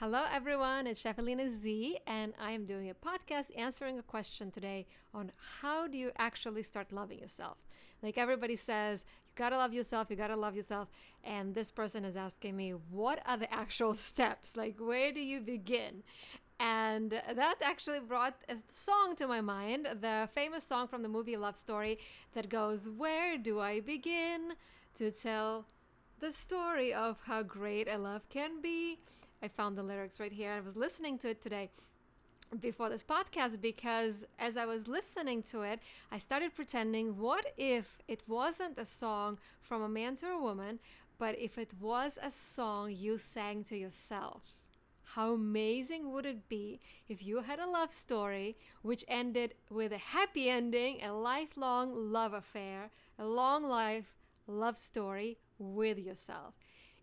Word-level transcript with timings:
Hello, 0.00 0.26
everyone. 0.32 0.86
It's 0.86 1.00
Chef 1.00 1.18
Alina 1.18 1.50
Z, 1.50 1.98
and 2.06 2.32
I 2.40 2.52
am 2.52 2.66
doing 2.66 2.88
a 2.88 2.94
podcast 2.94 3.50
answering 3.58 3.98
a 3.98 4.02
question 4.02 4.48
today 4.48 4.86
on 5.12 5.32
how 5.60 5.88
do 5.88 5.98
you 5.98 6.12
actually 6.16 6.62
start 6.62 6.92
loving 6.92 7.18
yourself. 7.18 7.56
Like 8.00 8.16
everybody 8.16 8.54
says, 8.54 9.04
you 9.24 9.32
gotta 9.34 9.56
love 9.56 9.74
yourself, 9.74 10.06
you 10.08 10.14
gotta 10.14 10.36
love 10.36 10.54
yourself. 10.54 10.88
And 11.24 11.52
this 11.52 11.72
person 11.72 12.04
is 12.04 12.14
asking 12.14 12.56
me, 12.56 12.74
what 12.90 13.20
are 13.26 13.36
the 13.36 13.52
actual 13.52 13.92
steps? 14.10 14.56
Like, 14.56 14.76
where 14.78 15.10
do 15.10 15.18
you 15.18 15.40
begin? 15.40 16.04
And 16.60 17.10
that 17.10 17.56
actually 17.60 17.98
brought 17.98 18.36
a 18.48 18.54
song 18.68 19.16
to 19.16 19.26
my 19.26 19.40
mind, 19.40 19.88
the 20.00 20.28
famous 20.32 20.62
song 20.62 20.86
from 20.86 21.02
the 21.02 21.08
movie 21.08 21.36
Love 21.36 21.56
Story 21.56 21.98
that 22.34 22.48
goes, 22.48 22.88
Where 22.88 23.36
do 23.36 23.58
I 23.58 23.80
begin 23.80 24.52
to 24.94 25.10
tell 25.10 25.66
the 26.20 26.30
story 26.30 26.94
of 26.94 27.18
how 27.24 27.42
great 27.42 27.88
a 27.88 27.98
love 27.98 28.28
can 28.28 28.60
be? 28.62 29.00
I 29.42 29.48
found 29.48 29.78
the 29.78 29.82
lyrics 29.82 30.18
right 30.18 30.32
here. 30.32 30.52
I 30.52 30.60
was 30.60 30.76
listening 30.76 31.18
to 31.18 31.30
it 31.30 31.42
today 31.42 31.70
before 32.60 32.88
this 32.88 33.02
podcast 33.02 33.60
because 33.60 34.24
as 34.38 34.56
I 34.56 34.64
was 34.64 34.88
listening 34.88 35.42
to 35.44 35.62
it, 35.62 35.80
I 36.10 36.18
started 36.18 36.54
pretending 36.54 37.18
what 37.18 37.52
if 37.56 37.98
it 38.08 38.22
wasn't 38.26 38.78
a 38.78 38.84
song 38.84 39.38
from 39.60 39.82
a 39.82 39.88
man 39.88 40.16
to 40.16 40.28
a 40.28 40.42
woman, 40.42 40.80
but 41.18 41.38
if 41.38 41.56
it 41.56 41.72
was 41.80 42.18
a 42.20 42.30
song 42.30 42.90
you 42.90 43.16
sang 43.18 43.64
to 43.64 43.76
yourselves? 43.76 44.64
How 45.14 45.32
amazing 45.32 46.12
would 46.12 46.26
it 46.26 46.48
be 46.48 46.80
if 47.08 47.24
you 47.24 47.40
had 47.40 47.60
a 47.60 47.68
love 47.68 47.92
story 47.92 48.56
which 48.82 49.04
ended 49.08 49.54
with 49.70 49.92
a 49.92 49.98
happy 49.98 50.50
ending, 50.50 51.02
a 51.02 51.12
lifelong 51.12 51.94
love 51.94 52.32
affair, 52.32 52.90
a 53.18 53.26
long 53.26 53.62
life 53.62 54.16
love 54.46 54.78
story 54.78 55.38
with 55.58 55.98
yourself? 55.98 56.54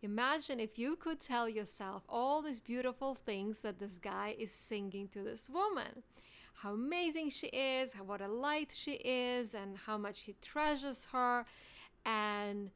Imagine 0.05 0.59
if 0.59 0.77
you 0.77 0.95
could 0.95 1.19
tell 1.19 1.49
yourself 1.49 2.03
all 2.07 2.43
these 2.43 2.59
beautiful 2.59 3.15
things 3.15 3.61
that 3.61 3.79
this 3.79 3.97
guy 3.97 4.35
is 4.37 4.51
singing 4.51 5.07
to 5.07 5.23
this 5.23 5.49
woman. 5.49 6.03
How 6.53 6.73
amazing 6.73 7.31
she 7.31 7.47
is, 7.47 7.93
how, 7.93 8.03
what 8.03 8.21
a 8.21 8.27
light 8.27 8.71
she 8.71 8.93
is, 9.03 9.55
and 9.55 9.75
how 9.87 9.97
much 9.97 10.21
he 10.21 10.35
treasures 10.43 11.07
her. 11.11 11.43
And 12.05 12.69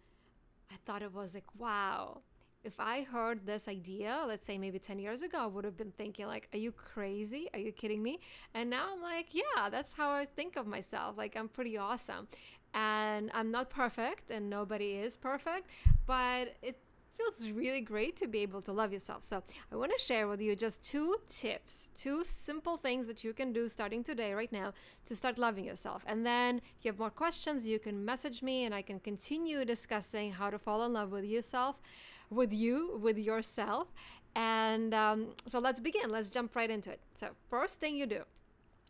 I 0.71 0.75
thought 0.87 1.03
it 1.03 1.13
was 1.13 1.35
like, 1.35 1.45
wow. 1.55 2.21
If 2.63 2.79
I 2.79 3.03
heard 3.03 3.45
this 3.45 3.67
idea, 3.67 4.23
let's 4.27 4.45
say 4.45 4.57
maybe 4.57 4.79
10 4.79 4.97
years 4.97 5.21
ago, 5.21 5.37
I 5.37 5.45
would 5.45 5.65
have 5.65 5.77
been 5.77 5.93
thinking, 5.99 6.25
like, 6.25 6.49
are 6.51 6.57
you 6.57 6.71
crazy? 6.71 7.47
Are 7.53 7.59
you 7.59 7.71
kidding 7.71 8.01
me? 8.01 8.21
And 8.55 8.71
now 8.71 8.87
I'm 8.93 9.03
like, 9.03 9.35
yeah, 9.35 9.69
that's 9.69 9.93
how 9.93 10.09
I 10.09 10.25
think 10.25 10.55
of 10.55 10.65
myself. 10.65 11.15
Like, 11.15 11.37
I'm 11.37 11.47
pretty 11.47 11.77
awesome. 11.77 12.27
And 12.73 13.29
I'm 13.35 13.51
not 13.51 13.69
perfect, 13.69 14.31
and 14.31 14.49
nobody 14.49 14.93
is 14.93 15.15
perfect, 15.15 15.67
but 16.07 16.55
it 16.63 16.79
feels 17.19 17.51
really 17.51 17.81
great 17.81 18.15
to 18.17 18.27
be 18.27 18.39
able 18.39 18.61
to 18.61 18.71
love 18.71 18.93
yourself. 18.93 19.23
So, 19.23 19.43
I 19.71 19.75
want 19.75 19.91
to 19.91 20.03
share 20.03 20.27
with 20.27 20.41
you 20.41 20.55
just 20.55 20.83
two 20.83 21.17
tips, 21.29 21.89
two 21.95 22.23
simple 22.23 22.77
things 22.77 23.07
that 23.07 23.23
you 23.23 23.33
can 23.33 23.51
do 23.51 23.67
starting 23.67 24.03
today, 24.03 24.33
right 24.33 24.51
now, 24.51 24.73
to 25.05 25.15
start 25.15 25.37
loving 25.37 25.65
yourself. 25.65 26.03
And 26.07 26.25
then, 26.25 26.61
if 26.77 26.85
you 26.85 26.91
have 26.91 26.99
more 26.99 27.09
questions, 27.09 27.67
you 27.67 27.79
can 27.79 28.03
message 28.03 28.41
me 28.41 28.65
and 28.65 28.73
I 28.73 28.81
can 28.81 28.99
continue 28.99 29.65
discussing 29.65 30.31
how 30.31 30.49
to 30.49 30.59
fall 30.59 30.83
in 30.85 30.93
love 30.93 31.11
with 31.11 31.25
yourself, 31.25 31.75
with 32.29 32.53
you, 32.53 32.99
with 33.01 33.17
yourself. 33.17 33.87
And 34.35 34.93
um, 34.93 35.27
so, 35.45 35.59
let's 35.59 35.79
begin. 35.79 36.11
Let's 36.11 36.29
jump 36.29 36.55
right 36.55 36.69
into 36.69 36.91
it. 36.91 36.99
So, 37.13 37.29
first 37.49 37.79
thing 37.79 37.95
you 37.95 38.05
do 38.05 38.23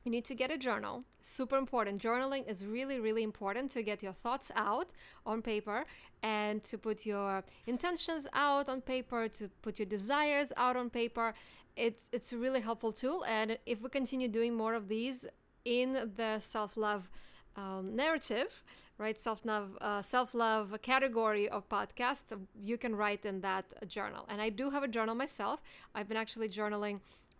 you 0.03 0.11
need 0.11 0.25
to 0.25 0.35
get 0.35 0.51
a 0.51 0.57
journal. 0.57 1.03
Super 1.21 1.57
important. 1.57 2.01
Journaling 2.01 2.47
is 2.49 2.65
really 2.65 2.99
really 2.99 3.23
important 3.23 3.71
to 3.71 3.83
get 3.83 4.01
your 4.01 4.13
thoughts 4.13 4.51
out 4.55 4.89
on 5.25 5.41
paper 5.41 5.85
and 6.23 6.63
to 6.63 6.77
put 6.77 7.05
your 7.05 7.43
intentions 7.67 8.27
out 8.33 8.69
on 8.69 8.81
paper 8.81 9.27
to 9.27 9.49
put 9.61 9.79
your 9.79 9.85
desires 9.85 10.51
out 10.57 10.75
on 10.75 10.89
paper. 10.89 11.33
It's 11.75 12.05
it's 12.11 12.33
a 12.33 12.37
really 12.37 12.61
helpful 12.61 12.91
tool. 12.91 13.23
And 13.25 13.57
if 13.65 13.81
we 13.81 13.89
continue 13.89 14.27
doing 14.27 14.55
more 14.55 14.73
of 14.73 14.87
these 14.87 15.25
in 15.65 16.11
the 16.15 16.39
self-love 16.39 17.09
um, 17.55 17.95
narrative 17.95 18.63
right 18.97 19.17
self-love 19.17 19.77
uh, 19.81 20.01
self-love 20.01 20.77
category 20.81 21.49
of 21.49 21.67
podcasts 21.69 22.37
you 22.61 22.77
can 22.77 22.95
write 22.95 23.25
in 23.25 23.41
that 23.41 23.65
journal. 23.87 24.25
And 24.29 24.41
i 24.41 24.49
do 24.49 24.69
have 24.69 24.83
a 24.83 24.87
journal 24.87 25.15
myself. 25.15 25.61
I've 25.95 26.07
been 26.07 26.17
actually 26.17 26.49
journaling 26.49 26.99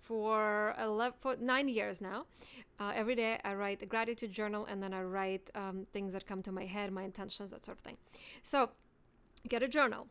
for 0.09 0.73
11, 0.81 1.17
for 1.19 1.35
nine 1.39 1.67
years 1.69 2.01
now. 2.01 2.25
Uh, 2.79 2.91
every 2.95 3.13
day 3.13 3.39
I 3.43 3.53
write 3.53 3.83
a 3.83 3.85
gratitude 3.85 4.31
journal 4.31 4.65
and 4.65 4.81
then 4.81 4.91
I 4.91 5.03
write 5.03 5.51
um, 5.53 5.85
things 5.93 6.13
that 6.13 6.25
come 6.25 6.41
to 6.43 6.51
my 6.51 6.65
head, 6.65 6.91
my 6.91 7.03
intentions, 7.03 7.51
that 7.51 7.63
sort 7.63 7.77
of 7.77 7.83
thing. 7.83 7.97
So 8.41 8.71
get 9.47 9.61
a 9.61 9.67
journal 9.67 10.07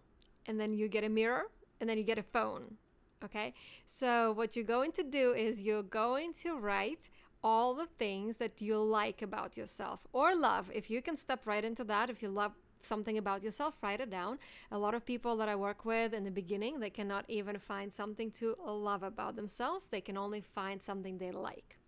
and 0.46 0.60
then 0.60 0.72
you 0.72 0.86
get 0.86 1.02
a 1.02 1.08
mirror 1.08 1.46
and 1.80 1.90
then 1.90 1.98
you 1.98 2.04
get 2.04 2.16
a 2.16 2.22
phone. 2.22 2.76
Okay. 3.24 3.54
So 3.84 4.30
what 4.32 4.54
you're 4.54 4.72
going 4.76 4.92
to 4.92 5.02
do 5.02 5.32
is 5.32 5.62
you're 5.62 5.82
going 5.82 6.32
to 6.44 6.56
write 6.56 7.08
all 7.42 7.74
the 7.74 7.88
things 7.98 8.36
that 8.36 8.60
you 8.60 8.78
like 8.78 9.20
about 9.20 9.56
yourself 9.56 10.06
or 10.12 10.36
love. 10.36 10.70
If 10.72 10.90
you 10.90 11.02
can 11.02 11.16
step 11.16 11.44
right 11.44 11.64
into 11.64 11.82
that, 11.84 12.08
if 12.08 12.22
you 12.22 12.28
love 12.28 12.52
something 12.80 13.18
about 13.18 13.42
yourself, 13.42 13.76
write 13.82 14.00
it 14.00 14.10
down. 14.10 14.38
A 14.70 14.78
lot 14.78 14.94
of 14.94 15.04
people 15.04 15.36
that 15.36 15.48
I 15.48 15.56
work 15.56 15.84
with 15.84 16.12
in 16.14 16.24
the 16.24 16.30
beginning, 16.30 16.80
they 16.80 16.90
cannot 16.90 17.24
even 17.28 17.58
find 17.58 17.92
something 17.92 18.30
to 18.32 18.56
love 18.66 19.02
about 19.02 19.36
themselves. 19.36 19.86
They 19.86 20.00
can 20.00 20.16
only 20.16 20.40
find 20.40 20.82
something 20.82 21.18
they 21.18 21.30
like. 21.30 21.78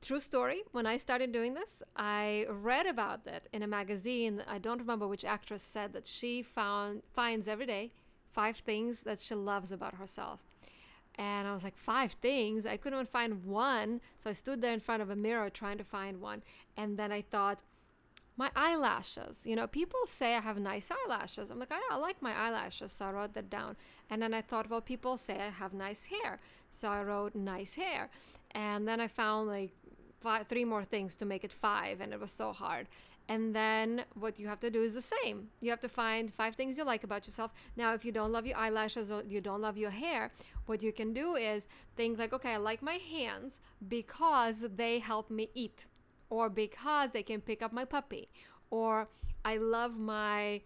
True 0.00 0.20
story, 0.20 0.62
when 0.72 0.84
I 0.84 0.98
started 0.98 1.32
doing 1.32 1.54
this, 1.54 1.82
I 1.96 2.44
read 2.50 2.84
about 2.86 3.24
that 3.24 3.48
in 3.54 3.62
a 3.62 3.66
magazine. 3.66 4.42
I 4.46 4.58
don't 4.58 4.78
remember 4.78 5.08
which 5.08 5.24
actress 5.24 5.62
said 5.62 5.94
that 5.94 6.06
she 6.06 6.42
found 6.42 7.02
finds 7.14 7.48
every 7.48 7.64
day 7.64 7.92
five 8.30 8.56
things 8.56 9.00
that 9.04 9.20
she 9.20 9.34
loves 9.34 9.72
about 9.72 9.94
herself. 9.94 10.40
And 11.16 11.46
I 11.46 11.54
was 11.54 11.62
like, 11.62 11.76
five 11.76 12.12
things? 12.12 12.66
I 12.66 12.76
couldn't 12.76 12.98
even 12.98 13.06
find 13.06 13.44
one. 13.44 14.00
So 14.18 14.28
I 14.28 14.32
stood 14.32 14.60
there 14.60 14.74
in 14.74 14.80
front 14.80 15.00
of 15.00 15.10
a 15.10 15.16
mirror 15.16 15.48
trying 15.48 15.78
to 15.78 15.84
find 15.84 16.20
one. 16.20 16.42
And 16.76 16.98
then 16.98 17.12
I 17.12 17.22
thought, 17.22 17.60
my 18.36 18.50
eyelashes. 18.56 19.46
You 19.46 19.56
know, 19.56 19.66
people 19.66 20.00
say 20.06 20.34
I 20.34 20.40
have 20.40 20.58
nice 20.58 20.90
eyelashes. 20.90 21.50
I'm 21.50 21.58
like, 21.58 21.70
oh, 21.70 21.80
yeah, 21.88 21.96
I 21.96 21.98
like 21.98 22.20
my 22.20 22.34
eyelashes. 22.34 22.92
So 22.92 23.04
I 23.06 23.12
wrote 23.12 23.34
that 23.34 23.50
down. 23.50 23.76
And 24.10 24.20
then 24.20 24.34
I 24.34 24.42
thought, 24.42 24.68
well, 24.68 24.80
people 24.80 25.16
say 25.16 25.38
I 25.40 25.50
have 25.50 25.72
nice 25.72 26.06
hair. 26.06 26.40
So 26.70 26.88
I 26.88 27.02
wrote 27.02 27.34
nice 27.34 27.74
hair. 27.74 28.10
And 28.52 28.86
then 28.88 29.00
I 29.00 29.08
found 29.08 29.48
like 29.48 29.70
five, 30.20 30.46
three 30.48 30.64
more 30.64 30.84
things 30.84 31.14
to 31.16 31.24
make 31.24 31.44
it 31.44 31.52
five. 31.52 32.00
And 32.00 32.12
it 32.12 32.20
was 32.20 32.32
so 32.32 32.52
hard. 32.52 32.88
And 33.28 33.54
then 33.54 34.04
what 34.14 34.38
you 34.38 34.48
have 34.48 34.60
to 34.60 34.70
do 34.70 34.82
is 34.82 34.94
the 34.94 35.00
same. 35.00 35.48
You 35.60 35.70
have 35.70 35.80
to 35.80 35.88
find 35.88 36.32
five 36.32 36.56
things 36.56 36.76
you 36.76 36.84
like 36.84 37.04
about 37.04 37.26
yourself. 37.26 37.54
Now, 37.76 37.94
if 37.94 38.04
you 38.04 38.12
don't 38.12 38.32
love 38.32 38.46
your 38.46 38.58
eyelashes 38.58 39.10
or 39.10 39.22
you 39.22 39.40
don't 39.40 39.62
love 39.62 39.78
your 39.78 39.90
hair, 39.90 40.30
what 40.66 40.82
you 40.82 40.92
can 40.92 41.14
do 41.14 41.36
is 41.36 41.66
think 41.96 42.18
like, 42.18 42.32
okay, 42.34 42.54
I 42.54 42.56
like 42.58 42.82
my 42.82 42.94
hands 42.94 43.60
because 43.88 44.64
they 44.76 44.98
help 44.98 45.30
me 45.30 45.48
eat 45.54 45.86
or 46.30 46.48
because 46.48 47.10
they 47.10 47.22
can 47.22 47.40
pick 47.40 47.62
up 47.62 47.72
my 47.72 47.84
puppy, 47.84 48.28
or 48.70 49.08
I 49.44 49.56
love 49.56 49.98
my 49.98 50.62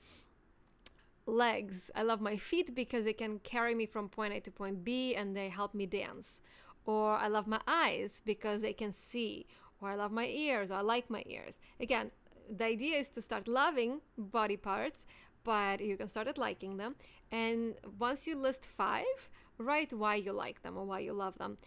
legs. 1.26 1.90
I 1.94 2.02
love 2.02 2.20
my 2.20 2.36
feet 2.36 2.74
because 2.74 3.04
they 3.04 3.12
can 3.12 3.38
carry 3.40 3.74
me 3.74 3.86
from 3.86 4.08
point 4.08 4.34
A 4.34 4.40
to 4.40 4.50
point 4.50 4.82
B 4.82 5.14
and 5.14 5.36
they 5.36 5.48
help 5.48 5.74
me 5.74 5.86
dance. 5.86 6.40
Or 6.86 7.12
I 7.12 7.28
love 7.28 7.46
my 7.46 7.60
eyes 7.66 8.22
because 8.24 8.62
they 8.62 8.72
can 8.72 8.92
see. 8.92 9.46
Or 9.80 9.90
I 9.90 9.94
love 9.94 10.10
my 10.10 10.26
ears, 10.26 10.70
or 10.70 10.74
I 10.74 10.80
like 10.80 11.08
my 11.10 11.22
ears. 11.26 11.60
Again, 11.78 12.10
the 12.50 12.64
idea 12.64 12.98
is 12.98 13.08
to 13.10 13.22
start 13.22 13.46
loving 13.46 14.00
body 14.16 14.56
parts, 14.56 15.06
but 15.44 15.80
you 15.80 15.96
can 15.96 16.08
start 16.08 16.26
at 16.26 16.38
liking 16.38 16.78
them. 16.78 16.96
And 17.30 17.74
once 17.98 18.26
you 18.26 18.34
list 18.36 18.66
five, 18.66 19.28
write 19.58 19.92
why 19.92 20.16
you 20.16 20.32
like 20.32 20.62
them 20.62 20.76
or 20.76 20.84
why 20.84 21.00
you 21.00 21.12
love 21.12 21.36
them 21.38 21.58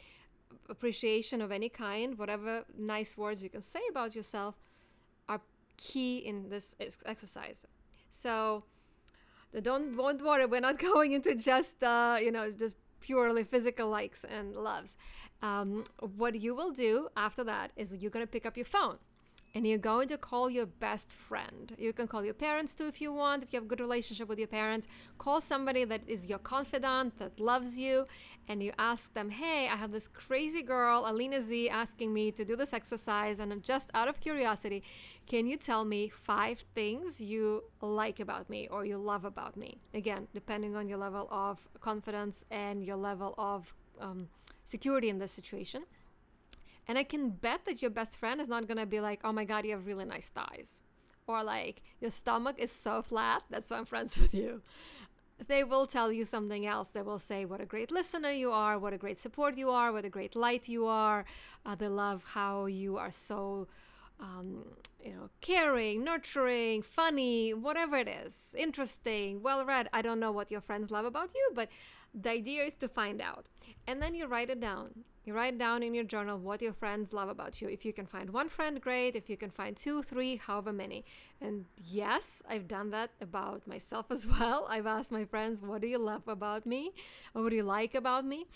appreciation 0.69 1.41
of 1.41 1.51
any 1.51 1.69
kind, 1.69 2.17
whatever 2.17 2.66
nice 2.78 3.17
words 3.17 3.44
you 3.44 3.50
can 3.50 3.62
say 3.62 3.81
about 3.89 4.16
yourself, 4.16 4.56
are 5.28 5.41
key 5.78 6.17
in 6.17 6.50
this 6.50 6.75
exercise. 7.06 7.66
So 8.09 8.63
don't 9.61 9.95
don't 9.95 10.22
worry, 10.22 10.45
we're 10.45 10.61
not 10.61 10.78
going 10.91 11.13
into 11.13 11.35
just 11.35 11.84
uh, 11.84 12.17
you 12.22 12.31
know 12.31 12.51
just 12.51 12.75
purely 13.01 13.44
physical 13.44 13.90
likes 13.90 14.23
and 14.23 14.55
loves. 14.55 14.97
Um, 15.41 15.84
what 16.17 16.40
you 16.40 16.53
will 16.53 16.72
do 16.72 17.09
after 17.17 17.43
that 17.43 17.72
is 17.75 17.96
you're 17.99 18.11
gonna 18.11 18.28
pick 18.28 18.46
up 18.46 18.55
your 18.55 18.66
phone 18.66 18.97
and 19.53 19.67
you're 19.67 19.77
going 19.77 20.07
to 20.07 20.17
call 20.17 20.49
your 20.49 20.65
best 20.65 21.11
friend. 21.11 21.75
You 21.77 21.91
can 21.93 22.07
call 22.07 22.23
your 22.23 22.33
parents 22.33 22.73
too 22.73 22.87
if 22.87 23.01
you 23.01 23.11
want, 23.11 23.43
if 23.43 23.51
you 23.51 23.57
have 23.57 23.65
a 23.65 23.67
good 23.67 23.79
relationship 23.79 24.29
with 24.29 24.39
your 24.39 24.47
parents. 24.47 24.87
Call 25.17 25.41
somebody 25.41 25.83
that 25.85 26.01
is 26.07 26.27
your 26.27 26.39
confidant, 26.39 27.19
that 27.19 27.39
loves 27.39 27.77
you, 27.77 28.05
and 28.47 28.63
you 28.63 28.71
ask 28.77 29.13
them, 29.13 29.29
Hey, 29.29 29.67
I 29.67 29.75
have 29.75 29.91
this 29.91 30.07
crazy 30.07 30.61
girl, 30.61 31.03
Alina 31.05 31.41
Z, 31.41 31.69
asking 31.69 32.13
me 32.13 32.31
to 32.31 32.45
do 32.45 32.55
this 32.55 32.73
exercise, 32.73 33.39
and 33.39 33.51
I'm 33.51 33.61
just 33.61 33.89
out 33.93 34.07
of 34.07 34.19
curiosity. 34.19 34.83
Can 35.27 35.45
you 35.45 35.57
tell 35.57 35.85
me 35.85 36.09
five 36.09 36.63
things 36.73 37.21
you 37.21 37.63
like 37.81 38.19
about 38.19 38.49
me 38.49 38.67
or 38.71 38.85
you 38.85 38.97
love 38.97 39.25
about 39.25 39.57
me? 39.57 39.79
Again, 39.93 40.27
depending 40.33 40.75
on 40.75 40.87
your 40.87 40.97
level 40.97 41.27
of 41.31 41.59
confidence 41.79 42.45
and 42.51 42.83
your 42.83 42.97
level 42.97 43.35
of 43.37 43.73
um, 43.99 44.27
security 44.63 45.09
in 45.09 45.19
this 45.19 45.31
situation. 45.31 45.83
And 46.87 46.97
I 46.97 47.03
can 47.03 47.29
bet 47.29 47.66
that 47.66 47.81
your 47.81 47.91
best 47.91 48.17
friend 48.17 48.41
is 48.41 48.47
not 48.47 48.67
gonna 48.67 48.85
be 48.85 48.99
like, 48.99 49.22
oh 49.23 49.31
my 49.31 49.45
god, 49.45 49.66
you 49.66 49.72
have 49.72 49.87
really 49.87 50.05
nice 50.05 50.29
thighs. 50.29 50.81
Or 51.28 51.43
like, 51.43 51.81
your 51.99 52.11
stomach 52.11 52.57
is 52.59 52.72
so 52.72 53.01
flat, 53.01 53.43
that's 53.49 53.69
why 53.69 53.78
I'm 53.78 53.85
friends 53.85 54.17
with 54.17 54.33
you. 54.33 54.61
they 55.47 55.63
will 55.63 55.87
tell 55.87 56.11
you 56.11 56.25
something 56.25 56.66
else. 56.66 56.89
They 56.89 57.01
will 57.01 57.19
say 57.19 57.45
what 57.45 57.61
a 57.61 57.66
great 57.66 57.91
listener 57.91 58.31
you 58.31 58.51
are, 58.51 58.78
what 58.78 58.93
a 58.93 58.97
great 58.97 59.17
support 59.17 59.57
you 59.57 59.69
are, 59.69 59.91
what 59.91 60.05
a 60.05 60.09
great 60.09 60.35
light 60.35 60.67
you 60.67 60.85
are. 60.85 61.25
Uh, 61.66 61.75
they 61.75 61.87
love 61.87 62.23
how 62.33 62.66
you 62.66 62.97
are 62.97 63.11
so, 63.11 63.67
um, 64.19 64.66
you 65.03 65.11
know, 65.11 65.29
caring, 65.41 66.03
nurturing, 66.03 66.81
funny, 66.81 67.53
whatever 67.53 67.97
it 67.97 68.07
is, 68.07 68.55
interesting, 68.57 69.41
well 69.41 69.66
read. 69.66 69.89
I 69.93 70.01
don't 70.01 70.19
know 70.19 70.31
what 70.31 70.51
your 70.51 70.61
friends 70.61 70.91
love 70.91 71.05
about 71.05 71.34
you, 71.34 71.51
but 71.55 71.69
the 72.13 72.29
idea 72.29 72.63
is 72.63 72.75
to 72.75 72.87
find 72.87 73.22
out. 73.22 73.47
And 73.87 74.02
then 74.02 74.16
you 74.16 74.28
write 74.28 74.49
it 74.49 74.59
down. 74.59 75.03
You 75.23 75.35
write 75.35 75.59
down 75.59 75.84
in 75.84 75.93
your 75.93 76.03
journal 76.03 76.40
what 76.40 76.61
your 76.61 76.73
friends 76.73 77.13
love 77.13 77.29
about 77.29 77.61
you. 77.61 77.69
If 77.69 77.85
you 77.85 77.93
can 77.93 78.08
find 78.08 78.31
one 78.31 78.49
friend, 78.49 78.81
great. 78.81 79.16
If 79.16 79.29
you 79.29 79.37
can 79.37 79.52
find 79.52 79.78
two, 79.78 80.02
three, 80.02 80.37
however 80.37 80.73
many. 80.73 81.05
And 81.40 81.66
yes, 81.78 82.41
I've 82.49 82.67
done 82.67 82.90
that 82.90 83.11
about 83.22 83.67
myself 83.67 84.08
as 84.09 84.25
well. 84.40 84.66
I've 84.69 84.87
asked 84.87 85.11
my 85.11 85.25
friends, 85.25 85.61
what 85.61 85.81
do 85.81 85.87
you 85.87 85.99
love 85.99 86.28
about 86.28 86.66
me? 86.66 86.91
Or 87.35 87.43
what 87.43 87.49
do 87.52 87.55
you 87.55 87.63
like 87.63 87.93
about 87.93 88.25
me? 88.25 88.47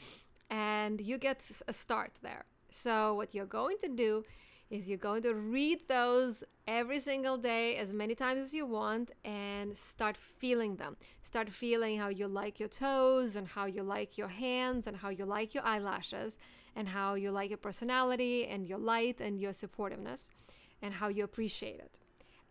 And 0.50 1.00
you 1.00 1.18
get 1.18 1.42
a 1.68 1.74
start 1.74 2.14
there. 2.22 2.46
So, 2.72 3.14
what 3.14 3.34
you're 3.34 3.46
going 3.46 3.78
to 3.84 3.90
do 3.90 4.26
is 4.70 4.90
you're 4.90 4.98
going 4.98 5.22
to 5.22 5.34
read 5.34 5.88
those 5.88 6.44
every 6.68 7.00
single 7.00 7.38
day 7.38 7.76
as 7.78 7.94
many 7.94 8.16
times 8.16 8.42
as 8.42 8.54
you 8.54 8.66
want 8.66 9.12
and 9.24 9.78
start 9.78 10.18
feeling 10.18 10.76
them. 10.78 10.98
Start 11.24 11.50
feeling 11.50 11.98
how 11.98 12.10
you 12.10 12.28
like 12.28 12.60
your 12.60 12.70
toes 12.70 13.36
and 13.36 13.48
how 13.48 13.66
you 13.66 13.84
like 13.84 14.18
your 14.18 14.28
hands 14.28 14.88
and 14.88 14.98
how 14.98 15.10
you 15.10 15.26
like 15.26 15.54
your 15.54 15.64
eyelashes 15.64 16.38
and 16.76 16.88
how 16.88 17.14
you 17.14 17.32
like 17.32 17.50
your 17.50 17.58
personality 17.58 18.48
and 18.48 18.68
your 18.68 18.80
light 18.80 19.22
and 19.22 19.40
your 19.40 19.52
supportiveness 19.52 20.30
and 20.82 20.94
how 20.94 21.08
you 21.08 21.24
appreciate 21.24 21.80
it. 21.80 21.92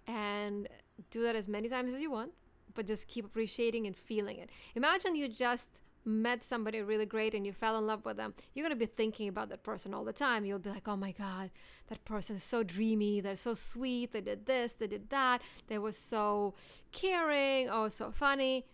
And 0.07 0.69
do 1.11 1.23
that 1.23 1.35
as 1.35 1.49
many 1.49 1.69
times 1.69 1.93
as 1.93 2.01
you 2.01 2.11
want, 2.11 2.33
but 2.75 2.87
just 2.87 3.09
keep 3.09 3.25
appreciating 3.25 3.87
and 3.87 3.97
feeling 3.97 4.39
it. 4.39 4.51
Imagine 4.77 5.17
you 5.17 5.29
just 5.29 5.81
met 6.05 6.45
somebody 6.45 6.83
really 6.83 7.07
great 7.07 7.35
and 7.35 7.47
you 7.47 7.53
fell 7.53 7.79
in 7.79 7.87
love 7.87 8.05
with 8.05 8.17
them, 8.17 8.35
you're 8.53 8.65
going 8.65 8.79
to 8.79 8.87
be 8.87 8.91
thinking 8.91 9.29
about 9.29 9.49
that 9.49 9.63
person 9.63 9.95
all 9.95 10.05
the 10.05 10.13
time. 10.13 10.45
You'll 10.45 10.59
be 10.59 10.71
like, 10.71 10.89
oh 10.89 10.97
my 10.97 11.13
God, 11.13 11.51
that 11.89 12.05
person 12.05 12.37
is 12.37 12.45
so 12.45 12.63
dreamy. 12.63 13.21
They're 13.21 13.37
so 13.37 13.55
sweet. 13.55 14.13
They 14.13 14.21
did 14.21 14.47
this, 14.47 14.75
they 14.75 14.87
did 14.87 15.11
that. 15.11 15.43
They 15.69 15.79
were 15.79 15.93
so 15.93 16.55
caring. 16.93 17.69
Oh, 17.71 17.89
so 17.89 18.11
funny. 18.11 18.67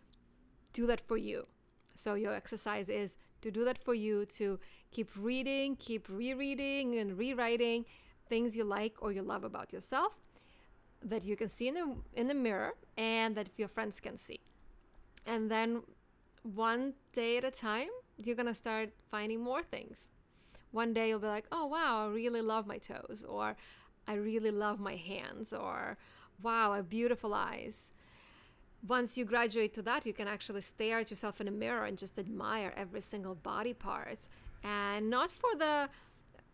Do 0.72 0.86
that 0.86 1.00
for 1.00 1.16
you. 1.16 1.46
So, 1.96 2.14
your 2.14 2.32
exercise 2.32 2.88
is 2.88 3.16
to 3.42 3.50
do 3.50 3.64
that 3.64 3.76
for 3.76 3.94
you 3.94 4.24
to 4.26 4.58
keep 4.90 5.10
reading, 5.16 5.76
keep 5.76 6.08
rereading, 6.08 6.96
and 6.96 7.18
rewriting 7.18 7.84
things 8.28 8.56
you 8.56 8.64
like 8.64 8.94
or 9.00 9.12
you 9.12 9.22
love 9.22 9.44
about 9.44 9.72
yourself 9.72 10.14
that 11.02 11.24
you 11.24 11.36
can 11.36 11.48
see 11.48 11.68
in 11.68 11.74
the 11.74 11.94
in 12.14 12.28
the 12.28 12.34
mirror 12.34 12.74
and 12.96 13.34
that 13.34 13.48
your 13.56 13.68
friends 13.68 14.00
can 14.00 14.16
see. 14.16 14.40
And 15.26 15.50
then 15.50 15.82
one 16.42 16.94
day 17.12 17.36
at 17.36 17.44
a 17.44 17.50
time, 17.50 17.88
you're 18.16 18.36
going 18.36 18.46
to 18.46 18.54
start 18.54 18.90
finding 19.10 19.40
more 19.40 19.62
things. 19.62 20.08
One 20.72 20.92
day 20.94 21.08
you'll 21.08 21.18
be 21.18 21.26
like, 21.26 21.46
oh, 21.52 21.66
wow, 21.66 22.06
I 22.06 22.08
really 22.12 22.40
love 22.40 22.66
my 22.66 22.78
toes, 22.78 23.24
or 23.28 23.56
I 24.06 24.14
really 24.14 24.50
love 24.50 24.80
my 24.80 24.96
hands, 24.96 25.52
or 25.52 25.96
wow, 26.42 26.72
I 26.72 26.76
have 26.76 26.88
beautiful 26.88 27.34
eyes. 27.34 27.92
Once 28.86 29.18
you 29.18 29.24
graduate 29.24 29.74
to 29.74 29.82
that, 29.82 30.06
you 30.06 30.12
can 30.12 30.28
actually 30.28 30.62
stare 30.62 31.00
at 31.00 31.10
yourself 31.10 31.40
in 31.40 31.48
a 31.48 31.50
mirror 31.50 31.84
and 31.84 31.98
just 31.98 32.18
admire 32.18 32.72
every 32.76 33.00
single 33.00 33.34
body 33.34 33.74
part. 33.74 34.20
And 34.64 35.10
not 35.10 35.30
for 35.30 35.54
the 35.56 35.88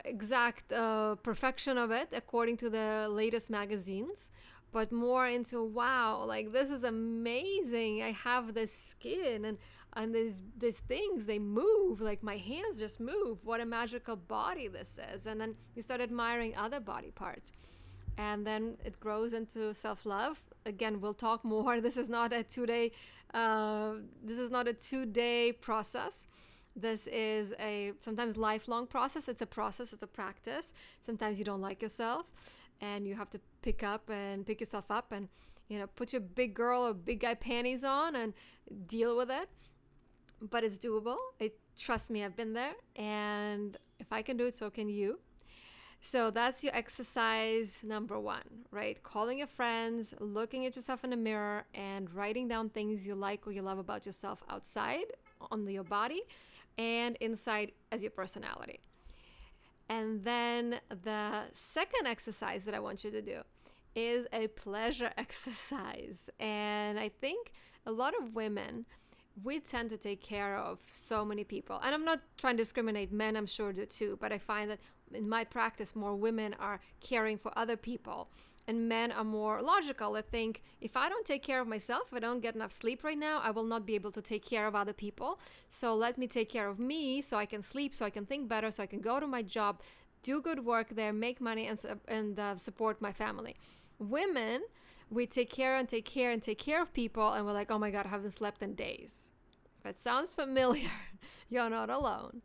exact 0.04 0.72
uh, 0.72 1.14
perfection 1.16 1.78
of 1.78 1.90
it, 1.90 2.08
according 2.12 2.56
to 2.58 2.70
the 2.70 3.08
latest 3.10 3.50
magazines, 3.50 4.30
but 4.76 4.92
more 4.92 5.26
into 5.26 5.62
wow, 5.62 6.22
like 6.26 6.52
this 6.52 6.68
is 6.68 6.84
amazing. 6.84 8.02
I 8.02 8.10
have 8.10 8.52
this 8.52 8.70
skin 8.70 9.46
and 9.46 9.56
and 9.94 10.14
these 10.14 10.42
these 10.58 10.80
things 10.80 11.24
they 11.24 11.38
move 11.38 12.02
like 12.02 12.22
my 12.22 12.36
hands 12.36 12.78
just 12.78 13.00
move. 13.00 13.38
What 13.42 13.62
a 13.62 13.64
magical 13.64 14.16
body 14.16 14.68
this 14.68 14.98
is. 15.14 15.24
And 15.24 15.40
then 15.40 15.54
you 15.74 15.80
start 15.80 16.02
admiring 16.02 16.54
other 16.58 16.78
body 16.78 17.10
parts. 17.10 17.52
And 18.18 18.46
then 18.46 18.76
it 18.84 19.00
grows 19.00 19.32
into 19.32 19.72
self-love. 19.72 20.42
Again 20.66 21.00
we'll 21.00 21.20
talk 21.28 21.42
more. 21.42 21.80
This 21.86 21.96
is 21.96 22.10
not 22.10 22.34
a 22.34 22.42
two-day 22.42 22.92
uh, 23.32 23.92
this 24.22 24.38
is 24.38 24.50
not 24.50 24.68
a 24.68 24.74
two-day 24.74 25.52
process. 25.52 26.26
This 26.88 27.06
is 27.06 27.54
a 27.58 27.92
sometimes 28.02 28.36
lifelong 28.36 28.86
process. 28.86 29.26
It's 29.26 29.40
a 29.40 29.52
process. 29.58 29.94
It's 29.94 30.02
a 30.02 30.12
practice. 30.20 30.74
Sometimes 31.00 31.38
you 31.38 31.46
don't 31.46 31.62
like 31.62 31.80
yourself 31.80 32.26
and 32.80 33.06
you 33.06 33.14
have 33.14 33.30
to 33.30 33.40
pick 33.62 33.82
up 33.82 34.08
and 34.10 34.46
pick 34.46 34.60
yourself 34.60 34.90
up 34.90 35.12
and 35.12 35.28
you 35.68 35.78
know 35.78 35.86
put 35.96 36.12
your 36.12 36.20
big 36.20 36.54
girl 36.54 36.86
or 36.86 36.94
big 36.94 37.20
guy 37.20 37.34
panties 37.34 37.84
on 37.84 38.14
and 38.14 38.32
deal 38.86 39.16
with 39.16 39.30
it 39.30 39.48
but 40.40 40.64
it's 40.64 40.78
doable. 40.78 41.16
It 41.38 41.58
trust 41.78 42.10
me, 42.10 42.24
I've 42.24 42.36
been 42.36 42.52
there, 42.52 42.72
and 42.94 43.76
if 43.98 44.12
I 44.12 44.22
can 44.22 44.36
do 44.36 44.46
it, 44.46 44.54
so 44.54 44.70
can 44.70 44.88
you. 44.88 45.18
So 46.00 46.30
that's 46.30 46.62
your 46.62 46.74
exercise 46.76 47.80
number 47.82 48.20
one, 48.20 48.64
right? 48.70 49.02
Calling 49.02 49.38
your 49.38 49.46
friends, 49.46 50.14
looking 50.20 50.66
at 50.66 50.76
yourself 50.76 51.04
in 51.04 51.10
the 51.10 51.16
mirror, 51.16 51.64
and 51.74 52.12
writing 52.14 52.48
down 52.48 52.68
things 52.68 53.06
you 53.06 53.14
like 53.14 53.46
or 53.46 53.52
you 53.52 53.62
love 53.62 53.78
about 53.78 54.06
yourself 54.06 54.42
outside 54.48 55.06
on 55.50 55.68
your 55.68 55.84
body 55.84 56.22
and 56.78 57.16
inside 57.16 57.72
as 57.90 58.02
your 58.02 58.10
personality. 58.10 58.80
And 59.88 60.24
then 60.24 60.80
the 60.88 61.44
second 61.52 62.06
exercise 62.06 62.64
that 62.64 62.74
I 62.74 62.80
want 62.80 63.04
you 63.04 63.10
to 63.10 63.22
do 63.22 63.42
is 63.94 64.26
a 64.32 64.48
pleasure 64.48 65.12
exercise. 65.16 66.28
And 66.38 66.98
I 66.98 67.08
think 67.08 67.52
a 67.84 67.92
lot 67.92 68.14
of 68.20 68.34
women 68.34 68.86
we 69.42 69.60
tend 69.60 69.90
to 69.90 69.98
take 69.98 70.22
care 70.22 70.56
of 70.56 70.78
so 70.86 71.24
many 71.24 71.44
people. 71.44 71.78
And 71.82 71.94
I'm 71.94 72.04
not 72.04 72.20
trying 72.38 72.56
to 72.56 72.62
discriminate, 72.62 73.12
men 73.12 73.36
I'm 73.36 73.46
sure 73.46 73.72
do 73.72 73.84
too, 73.86 74.16
but 74.20 74.32
I 74.32 74.38
find 74.38 74.70
that 74.70 74.80
in 75.12 75.28
my 75.28 75.44
practice, 75.44 75.94
more 75.94 76.16
women 76.16 76.54
are 76.58 76.80
caring 77.00 77.38
for 77.38 77.56
other 77.56 77.76
people. 77.76 78.28
And 78.68 78.88
men 78.88 79.12
are 79.12 79.22
more 79.22 79.62
logical. 79.62 80.12
They 80.12 80.22
think 80.22 80.62
if 80.80 80.96
I 80.96 81.08
don't 81.08 81.24
take 81.24 81.42
care 81.42 81.60
of 81.60 81.68
myself, 81.68 82.04
if 82.08 82.14
I 82.14 82.18
don't 82.18 82.40
get 82.40 82.56
enough 82.56 82.72
sleep 82.72 83.04
right 83.04 83.18
now, 83.18 83.40
I 83.40 83.52
will 83.52 83.62
not 83.62 83.86
be 83.86 83.94
able 83.94 84.10
to 84.10 84.20
take 84.20 84.44
care 84.44 84.66
of 84.66 84.74
other 84.74 84.92
people. 84.92 85.38
So 85.68 85.94
let 85.94 86.18
me 86.18 86.26
take 86.26 86.48
care 86.48 86.66
of 86.66 86.80
me 86.80 87.22
so 87.22 87.36
I 87.36 87.46
can 87.46 87.62
sleep, 87.62 87.94
so 87.94 88.04
I 88.04 88.10
can 88.10 88.26
think 88.26 88.48
better, 88.48 88.72
so 88.72 88.82
I 88.82 88.86
can 88.86 89.00
go 89.00 89.20
to 89.20 89.26
my 89.28 89.42
job, 89.42 89.82
do 90.24 90.40
good 90.40 90.64
work 90.64 90.88
there, 90.90 91.12
make 91.12 91.40
money, 91.40 91.68
and, 91.68 91.78
and 92.08 92.40
uh, 92.40 92.56
support 92.56 93.00
my 93.00 93.12
family. 93.12 93.54
Women, 94.00 94.62
we 95.10 95.26
take 95.26 95.50
care 95.50 95.76
and 95.76 95.88
take 95.88 96.04
care 96.04 96.30
and 96.30 96.42
take 96.42 96.58
care 96.58 96.82
of 96.82 96.92
people, 96.92 97.32
and 97.32 97.46
we're 97.46 97.52
like, 97.52 97.70
oh 97.70 97.78
my 97.78 97.90
God, 97.90 98.06
I 98.06 98.08
haven't 98.08 98.32
slept 98.32 98.62
in 98.62 98.74
days. 98.74 99.30
If 99.78 99.86
it 99.86 99.98
sounds 99.98 100.34
familiar, 100.34 100.90
you're 101.48 101.70
not 101.70 101.90
alone. 101.90 102.42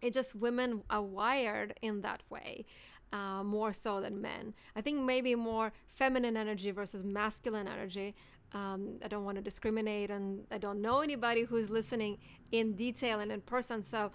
It's 0.00 0.14
just 0.14 0.34
women 0.34 0.82
are 0.90 1.02
wired 1.02 1.74
in 1.82 2.02
that 2.02 2.22
way. 2.30 2.66
Uh, 3.10 3.42
more 3.42 3.72
so 3.72 4.02
than 4.02 4.20
men. 4.20 4.52
I 4.76 4.82
think 4.82 5.00
maybe 5.00 5.34
more 5.34 5.72
feminine 5.86 6.36
energy 6.36 6.70
versus 6.72 7.04
masculine 7.04 7.66
energy. 7.66 8.14
Um, 8.52 8.98
I 9.02 9.08
don't 9.08 9.24
want 9.24 9.36
to 9.36 9.42
discriminate, 9.42 10.10
and 10.10 10.46
I 10.50 10.58
don't 10.58 10.82
know 10.82 11.00
anybody 11.00 11.44
who's 11.44 11.70
listening 11.70 12.18
in 12.52 12.74
detail 12.74 13.20
and 13.20 13.32
in 13.32 13.40
person. 13.40 13.82
So 13.82 14.12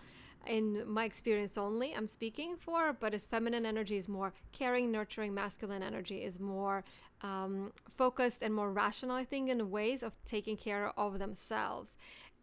in 0.47 0.83
my 0.85 1.05
experience 1.05 1.57
only 1.57 1.93
i'm 1.95 2.07
speaking 2.07 2.55
for 2.57 2.93
but 2.99 3.13
as 3.13 3.23
feminine 3.23 3.65
energy 3.65 3.97
is 3.97 4.09
more 4.09 4.33
caring 4.51 4.91
nurturing 4.91 5.33
masculine 5.33 5.83
energy 5.83 6.17
is 6.23 6.39
more 6.39 6.83
um, 7.21 7.71
focused 7.89 8.41
and 8.41 8.53
more 8.53 8.71
rational 8.71 9.15
i 9.15 9.23
think 9.23 9.49
in 9.49 9.71
ways 9.71 10.03
of 10.03 10.17
taking 10.25 10.57
care 10.57 10.91
of 10.97 11.19
themselves 11.19 11.95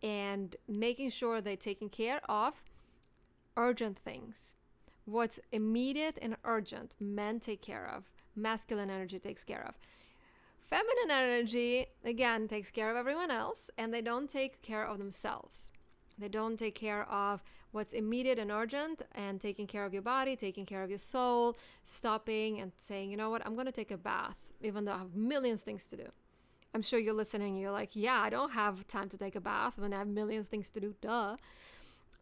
and 0.03 0.57
making 0.69 1.11
sure 1.11 1.41
they're 1.41 1.57
taking 1.57 1.89
care 1.89 2.21
of 2.29 2.55
urgent 3.57 3.99
things. 3.99 4.55
What's 5.05 5.41
immediate 5.53 6.19
and 6.23 6.37
urgent 6.45 6.95
men 7.01 7.41
take 7.41 7.63
care 7.63 7.87
of 7.87 8.11
masculine 8.37 8.91
energy 8.91 9.19
takes 9.19 9.45
care 9.45 9.65
of. 9.67 9.75
Feminine 10.59 11.11
energy 11.11 11.87
again 12.05 12.47
takes 12.47 12.71
care 12.71 12.91
of 12.91 12.97
everyone 12.97 13.31
else 13.31 13.71
and 13.77 13.93
they 13.93 14.01
don't 14.01 14.31
take 14.31 14.63
care 14.63 14.87
of 14.87 14.99
themselves 14.99 15.73
they 16.21 16.29
don't 16.29 16.59
take 16.59 16.75
care 16.75 17.05
of 17.11 17.43
what's 17.73 17.93
immediate 17.93 18.39
and 18.39 18.51
urgent 18.51 19.03
and 19.15 19.41
taking 19.41 19.67
care 19.67 19.85
of 19.85 19.93
your 19.93 20.03
body, 20.03 20.37
taking 20.37 20.67
care 20.67 20.83
of 20.83 20.91
your 20.91 20.99
soul, 20.99 21.57
stopping 21.85 22.61
and 22.61 22.73
saying, 22.77 23.11
you 23.11 23.17
know 23.17 23.31
what, 23.31 23.45
I'm 23.47 23.55
going 23.55 23.67
to 23.67 23.73
take 23.73 23.91
a 23.91 23.97
bath, 23.97 24.47
even 24.61 24.85
though 24.85 24.93
I 24.93 24.99
have 24.99 25.15
millions 25.15 25.61
of 25.61 25.65
things 25.65 25.87
to 25.89 25.97
do. 25.97 26.07
I'm 26.75 26.83
sure 26.83 26.99
you're 26.99 27.15
listening, 27.15 27.57
you're 27.57 27.73
like, 27.73 27.97
yeah, 27.97 28.21
I 28.21 28.31
don't 28.31 28.53
have 28.53 28.87
time 28.87 29.09
to 29.09 29.19
take 29.19 29.35
a 29.35 29.41
bath 29.41 29.79
when 29.79 29.93
I 29.93 29.99
have 29.99 30.09
millions 30.09 30.47
of 30.47 30.51
things 30.51 30.71
to 30.71 30.81
do. 30.81 30.95
Duh. 31.01 31.37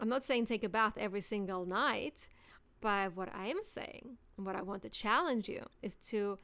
I'm 0.01 0.09
not 0.09 0.25
saying 0.25 0.47
take 0.47 0.65
a 0.65 0.69
bath 0.69 0.95
every 0.97 1.21
single 1.21 1.67
night, 1.67 2.29
but 2.81 3.17
what 3.17 3.29
I 3.35 3.49
am 3.49 3.63
saying, 3.63 4.17
and 4.37 4.47
what 4.47 4.55
I 4.55 4.63
want 4.63 4.83
to 4.83 4.89
challenge 4.89 5.49
you, 5.49 5.67
is 5.83 5.97
to 6.11 6.39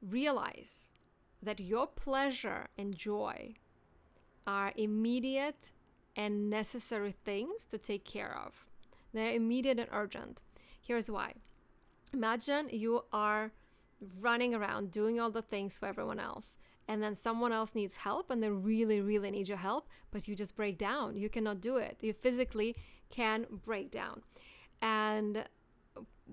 realize 0.00 0.88
that 1.42 1.60
your 1.60 1.86
pleasure 1.86 2.68
and 2.78 2.96
joy 2.96 3.54
are 4.46 4.72
immediate 4.76 5.70
and 6.16 6.48
necessary 6.50 7.14
things 7.24 7.64
to 7.66 7.78
take 7.78 8.04
care 8.04 8.36
of. 8.44 8.66
They're 9.12 9.32
immediate 9.32 9.78
and 9.78 9.88
urgent. 9.92 10.42
Here's 10.80 11.10
why. 11.10 11.34
Imagine 12.12 12.68
you 12.70 13.04
are 13.12 13.52
running 14.20 14.54
around 14.54 14.90
doing 14.90 15.18
all 15.20 15.30
the 15.30 15.42
things 15.42 15.78
for 15.78 15.86
everyone 15.86 16.20
else 16.20 16.58
and 16.86 17.02
then 17.02 17.14
someone 17.14 17.52
else 17.52 17.74
needs 17.74 17.96
help 17.96 18.30
and 18.30 18.42
they 18.42 18.50
really, 18.50 19.00
really 19.00 19.30
need 19.30 19.48
your 19.48 19.58
help, 19.58 19.88
but 20.10 20.28
you 20.28 20.36
just 20.36 20.56
break 20.56 20.78
down. 20.78 21.16
You 21.16 21.28
cannot 21.28 21.60
do 21.60 21.76
it. 21.76 21.98
You 22.00 22.12
physically 22.12 22.76
can 23.10 23.46
break 23.64 23.90
down. 23.90 24.22
And 24.82 25.44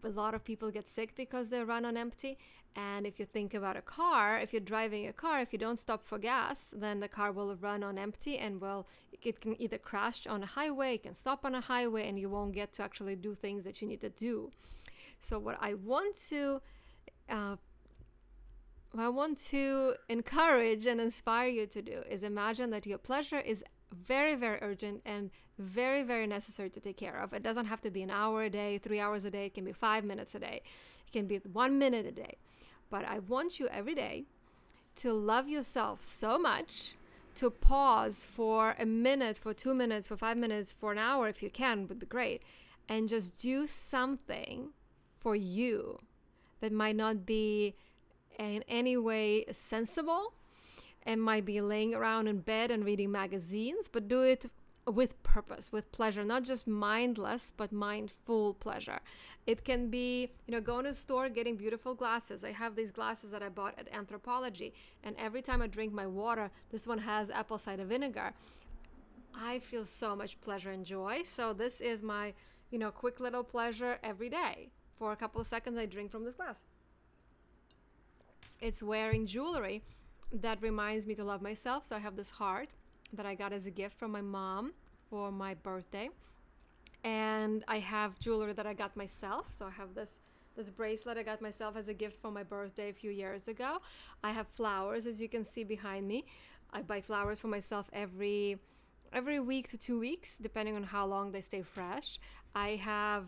a 0.04 0.10
lot 0.10 0.34
of 0.34 0.44
people 0.44 0.72
get 0.72 0.88
sick 0.88 1.16
because 1.16 1.50
they 1.50 1.64
run 1.64 1.86
on 1.86 1.98
empty. 1.98 2.38
And 2.76 3.06
if 3.06 3.20
you 3.20 3.26
think 3.26 3.54
about 3.54 3.76
a 3.76 3.82
car, 3.82 4.40
if 4.40 4.54
you're 4.54 4.62
driving 4.62 5.08
a 5.08 5.14
car, 5.14 5.42
if 5.42 5.52
you 5.52 5.60
don't 5.60 5.80
stop 5.80 6.06
for 6.06 6.18
gas, 6.18 6.74
then 6.76 7.02
the 7.02 7.10
car 7.10 7.32
will 7.32 7.54
run 7.56 7.84
on 7.84 7.98
empty 7.98 8.38
and 8.38 8.62
will 8.62 8.88
it 9.22 9.42
can 9.42 9.62
either 9.62 9.78
crash 9.78 10.26
on 10.26 10.42
a 10.42 10.46
highway, 10.46 10.96
it 10.96 11.04
can 11.04 11.14
stop 11.14 11.46
on 11.46 11.54
a 11.54 11.62
highway, 11.62 12.08
and 12.08 12.18
you 12.18 12.30
won't 12.30 12.54
get 12.54 12.74
to 12.74 12.82
actually 12.82 13.16
do 13.16 13.36
things 13.36 13.64
that 13.66 13.82
you 13.82 13.88
need 13.88 14.02
to 14.02 14.10
do. 14.10 14.52
So 15.20 15.38
what 15.38 15.58
I 15.62 15.76
want 15.76 16.18
to 16.30 16.62
uh, 17.30 17.56
I 18.98 19.08
want 19.08 19.38
to 19.50 19.94
encourage 20.10 20.86
and 20.86 21.00
inspire 21.00 21.48
you 21.48 21.66
to 21.68 21.82
do 21.82 22.02
is 22.10 22.24
imagine 22.24 22.72
that 22.72 22.86
your 22.86 22.98
pleasure 22.98 23.40
is 23.40 23.64
very, 23.94 24.36
very 24.36 24.60
urgent 24.62 25.02
and 25.06 25.32
very, 25.58 26.04
very 26.04 26.28
necessary 26.28 26.70
to 26.70 26.80
take 26.80 26.98
care 26.98 27.18
of. 27.18 27.34
It 27.34 27.44
doesn't 27.44 27.66
have 27.66 27.82
to 27.82 27.92
be 27.92 28.02
an 28.02 28.10
hour 28.10 28.44
a 28.44 28.50
day, 28.50 28.78
three 28.78 29.00
hours 29.00 29.26
a 29.26 29.32
day, 29.32 29.46
it 29.46 29.54
can 29.54 29.66
be 29.66 29.74
five 29.74 30.04
minutes 30.04 30.36
a 30.36 30.40
day, 30.40 30.62
it 31.08 31.12
can 31.12 31.28
be 31.28 31.38
one 31.38 31.78
minute 31.78 32.06
a 32.06 32.12
day. 32.12 32.38
But 32.90 33.06
I 33.06 33.20
want 33.20 33.60
you 33.60 33.68
every 33.68 33.96
day 33.96 34.26
to 34.98 35.14
love 35.14 35.48
yourself 35.48 36.04
so 36.04 36.38
much 36.38 36.96
to 37.36 37.50
pause 37.50 38.28
for 38.30 38.76
a 38.78 38.86
minute, 38.86 39.38
for 39.38 39.54
two 39.54 39.74
minutes, 39.74 40.08
for 40.08 40.18
five 40.18 40.38
minutes, 40.38 40.74
for 40.74 40.92
an 40.92 40.98
hour 40.98 41.28
if 41.28 41.42
you 41.42 41.50
can, 41.50 41.88
would 41.88 42.00
be 42.00 42.06
great, 42.06 42.42
and 42.90 43.08
just 43.08 43.42
do 43.42 43.68
something 43.68 44.70
for 45.20 45.36
you 45.36 46.00
that 46.60 46.72
might 46.72 46.96
not 46.96 47.26
be 47.26 47.76
in 48.38 48.64
any 48.68 48.98
way 48.98 49.46
sensible 49.52 50.34
and 51.04 51.22
might 51.22 51.46
be 51.46 51.62
laying 51.62 51.94
around 51.94 52.28
in 52.28 52.40
bed 52.40 52.72
and 52.72 52.86
reading 52.86 53.12
magazines, 53.12 53.88
but 53.88 54.08
do 54.08 54.22
it 54.22 54.46
with 54.88 55.22
purpose, 55.24 55.72
with 55.72 55.92
pleasure, 55.92 56.24
not 56.24 56.44
just 56.44 56.68
mindless, 56.68 57.52
but 57.56 57.72
mindful 57.72 58.56
pleasure. 58.56 59.00
It 59.46 59.64
can 59.64 59.90
be, 59.90 60.32
you 60.48 60.54
know, 60.54 60.62
going 60.62 60.86
to 60.86 60.92
the 60.92 60.96
store, 60.96 61.30
getting 61.30 61.56
beautiful 61.56 61.94
glasses. 61.94 62.44
I 62.44 62.52
have 62.52 62.76
these 62.76 62.92
glasses 62.92 63.32
that 63.32 63.44
I 63.44 63.50
bought 63.50 63.76
at 63.78 63.92
Anthropologie, 63.92 64.74
and 65.04 65.16
every 65.18 65.42
time 65.42 65.62
I 65.62 65.68
drink 65.68 65.94
my 65.94 66.08
water, 66.08 66.50
this 66.72 66.88
one 66.88 67.00
has 67.00 67.30
apple 67.30 67.58
cider 67.58 67.86
vinegar. 67.86 68.34
I 69.34 69.60
feel 69.60 69.86
so 69.86 70.16
much 70.16 70.40
pleasure 70.42 70.72
and 70.72 70.86
joy. 70.86 71.22
So 71.24 71.54
this 71.54 71.80
is 71.80 72.02
my, 72.02 72.34
you 72.70 72.80
know, 72.80 72.92
quick 72.92 73.20
little 73.20 73.44
pleasure 73.44 73.98
every 74.04 74.30
day. 74.30 74.72
For 74.98 75.12
a 75.12 75.16
couple 75.16 75.42
of 75.42 75.48
seconds, 75.48 75.78
I 75.78 75.86
drink 75.86 76.12
from 76.12 76.26
this 76.26 76.36
glass. 76.36 76.64
It's 78.60 78.84
wearing 78.84 79.26
jewelry 79.26 79.84
that 80.34 80.62
reminds 80.62 81.06
me 81.08 81.16
to 81.16 81.24
love 81.24 81.42
myself. 81.42 81.86
So 81.86 81.96
I 81.96 82.00
have 82.00 82.16
this 82.16 82.30
heart 82.30 82.70
that 83.14 83.26
I 83.26 83.36
got 83.36 83.52
as 83.54 83.66
a 83.66 83.72
gift 83.72 83.98
from 84.00 84.12
my 84.12 84.22
mom 84.22 84.74
for 85.10 85.32
my 85.32 85.54
birthday. 85.54 86.10
And 87.04 87.64
I 87.68 87.80
have 87.80 88.20
jewelry 88.20 88.54
that 88.54 88.66
I 88.66 88.74
got 88.74 88.96
myself. 88.96 89.48
So 89.50 89.66
I 89.66 89.72
have 89.72 89.96
this 89.96 90.20
this 90.56 90.70
bracelet 90.70 91.18
I 91.18 91.24
got 91.24 91.42
myself 91.42 91.78
as 91.78 91.88
a 91.88 91.94
gift 91.94 92.22
for 92.22 92.30
my 92.30 92.44
birthday 92.44 92.90
a 92.90 92.94
few 92.94 93.10
years 93.10 93.48
ago. 93.48 93.78
I 94.22 94.32
have 94.32 94.48
flowers 94.48 95.06
as 95.06 95.22
you 95.22 95.30
can 95.30 95.46
see 95.46 95.64
behind 95.64 96.08
me. 96.08 96.26
I 96.72 96.82
buy 96.82 97.00
flowers 97.02 97.40
for 97.40 97.48
myself 97.48 97.90
every 97.94 98.60
every 99.14 99.40
week 99.40 99.70
to 99.70 99.78
2 99.78 100.00
weeks 100.00 100.38
depending 100.38 100.76
on 100.76 100.84
how 100.84 101.06
long 101.06 101.32
they 101.32 101.42
stay 101.42 101.62
fresh. 101.62 102.20
I 102.54 102.76
have 102.76 103.26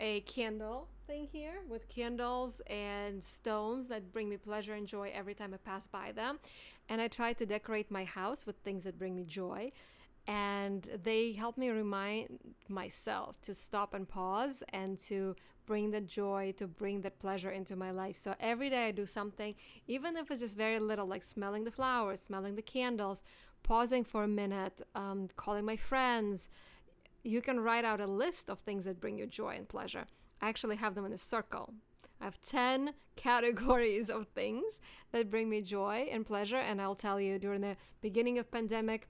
a 0.00 0.20
candle 0.20 0.88
thing 1.08 1.26
here 1.32 1.62
with 1.66 1.88
candles 1.88 2.60
and 2.66 3.24
stones 3.24 3.86
that 3.86 4.12
bring 4.12 4.28
me 4.28 4.36
pleasure 4.36 4.74
and 4.74 4.86
joy 4.86 5.10
every 5.14 5.34
time 5.34 5.54
I 5.54 5.56
pass 5.56 5.86
by 5.86 6.12
them. 6.12 6.38
And 6.90 7.00
I 7.00 7.08
try 7.08 7.32
to 7.32 7.46
decorate 7.46 7.90
my 7.90 8.04
house 8.04 8.44
with 8.44 8.56
things 8.58 8.84
that 8.84 8.98
bring 8.98 9.16
me 9.16 9.24
joy. 9.24 9.72
And 10.26 10.86
they 11.02 11.32
help 11.32 11.56
me 11.56 11.70
remind 11.70 12.38
myself 12.68 13.40
to 13.40 13.54
stop 13.54 13.94
and 13.94 14.06
pause 14.06 14.62
and 14.74 14.98
to 15.10 15.34
bring 15.64 15.90
the 15.90 16.02
joy, 16.02 16.52
to 16.58 16.66
bring 16.66 17.00
that 17.00 17.18
pleasure 17.18 17.50
into 17.50 17.74
my 17.74 17.90
life. 17.90 18.16
So 18.16 18.34
every 18.38 18.68
day 18.68 18.88
I 18.88 18.90
do 18.90 19.06
something, 19.06 19.54
even 19.86 20.14
if 20.14 20.30
it's 20.30 20.42
just 20.42 20.58
very 20.58 20.78
little, 20.78 21.06
like 21.06 21.22
smelling 21.24 21.64
the 21.64 21.70
flowers, 21.70 22.20
smelling 22.20 22.54
the 22.54 22.62
candles, 22.62 23.22
pausing 23.62 24.04
for 24.04 24.24
a 24.24 24.28
minute, 24.28 24.82
um, 24.94 25.28
calling 25.36 25.64
my 25.64 25.76
friends, 25.76 26.50
you 27.24 27.40
can 27.40 27.60
write 27.60 27.86
out 27.86 28.02
a 28.02 28.06
list 28.06 28.50
of 28.50 28.58
things 28.58 28.84
that 28.84 29.00
bring 29.00 29.16
you 29.16 29.26
joy 29.26 29.54
and 29.56 29.68
pleasure. 29.68 30.04
I 30.40 30.48
actually 30.48 30.76
have 30.76 30.94
them 30.94 31.04
in 31.04 31.12
a 31.12 31.18
circle. 31.18 31.74
I 32.20 32.24
have 32.24 32.40
10 32.40 32.94
categories 33.16 34.10
of 34.10 34.28
things 34.28 34.80
that 35.12 35.30
bring 35.30 35.48
me 35.48 35.62
joy 35.62 36.08
and 36.10 36.24
pleasure 36.24 36.56
and 36.56 36.80
I'll 36.80 36.94
tell 36.94 37.20
you 37.20 37.38
during 37.38 37.60
the 37.60 37.76
beginning 38.00 38.38
of 38.38 38.50
pandemic 38.50 39.08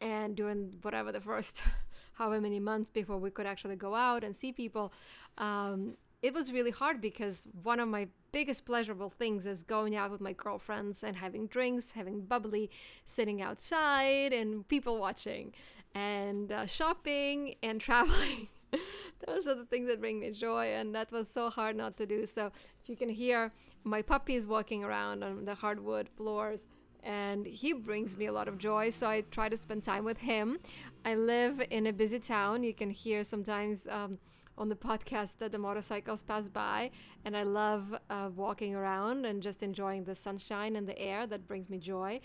and 0.00 0.36
during 0.36 0.74
whatever 0.82 1.10
the 1.10 1.20
first 1.20 1.62
however 2.12 2.40
many 2.40 2.60
months 2.60 2.88
before 2.88 3.18
we 3.18 3.30
could 3.30 3.46
actually 3.46 3.76
go 3.76 3.94
out 3.94 4.22
and 4.22 4.36
see 4.36 4.52
people 4.52 4.92
um, 5.38 5.96
it 6.22 6.34
was 6.34 6.52
really 6.52 6.70
hard 6.70 7.00
because 7.00 7.46
one 7.62 7.78
of 7.78 7.88
my 7.88 8.08
biggest 8.32 8.64
pleasurable 8.64 9.10
things 9.10 9.46
is 9.46 9.62
going 9.62 9.94
out 9.94 10.10
with 10.10 10.20
my 10.20 10.32
girlfriends 10.32 11.02
and 11.02 11.16
having 11.16 11.46
drinks, 11.46 11.92
having 11.92 12.22
bubbly, 12.22 12.70
sitting 13.04 13.40
outside 13.40 14.32
and 14.32 14.66
people 14.68 14.98
watching, 14.98 15.52
and 15.94 16.50
uh, 16.50 16.66
shopping 16.66 17.54
and 17.62 17.80
traveling. 17.86 18.48
Those 19.26 19.46
are 19.46 19.54
the 19.54 19.64
things 19.64 19.88
that 19.88 20.00
bring 20.00 20.20
me 20.20 20.30
joy, 20.30 20.66
and 20.74 20.94
that 20.94 21.12
was 21.12 21.28
so 21.28 21.50
hard 21.50 21.76
not 21.76 21.96
to 21.98 22.06
do. 22.06 22.26
So, 22.26 22.50
you 22.86 22.96
can 22.96 23.08
hear 23.08 23.52
my 23.84 24.02
puppies 24.02 24.46
walking 24.46 24.84
around 24.84 25.22
on 25.22 25.44
the 25.44 25.54
hardwood 25.54 26.08
floors, 26.16 26.66
and 27.02 27.46
he 27.46 27.72
brings 27.72 28.16
me 28.16 28.26
a 28.26 28.32
lot 28.32 28.48
of 28.48 28.58
joy. 28.58 28.90
So 28.90 29.08
I 29.08 29.22
try 29.30 29.48
to 29.48 29.56
spend 29.56 29.84
time 29.84 30.04
with 30.04 30.18
him. 30.18 30.58
I 31.04 31.14
live 31.14 31.62
in 31.70 31.86
a 31.86 31.92
busy 31.92 32.18
town. 32.18 32.64
You 32.64 32.74
can 32.74 32.90
hear 32.90 33.22
sometimes 33.22 33.86
um, 33.86 34.18
on 34.58 34.68
the 34.68 34.74
podcast 34.74 35.38
that 35.38 35.52
the 35.52 35.58
motorcycles 35.58 36.22
pass 36.22 36.48
by, 36.48 36.90
and 37.24 37.36
I 37.36 37.44
love 37.44 37.96
uh, 38.10 38.30
walking 38.34 38.74
around 38.74 39.24
and 39.24 39.42
just 39.42 39.62
enjoying 39.62 40.04
the 40.04 40.14
sunshine 40.14 40.76
and 40.76 40.88
the 40.88 40.98
air 40.98 41.26
that 41.28 41.46
brings 41.46 41.70
me 41.70 41.78
joy. 41.78 42.20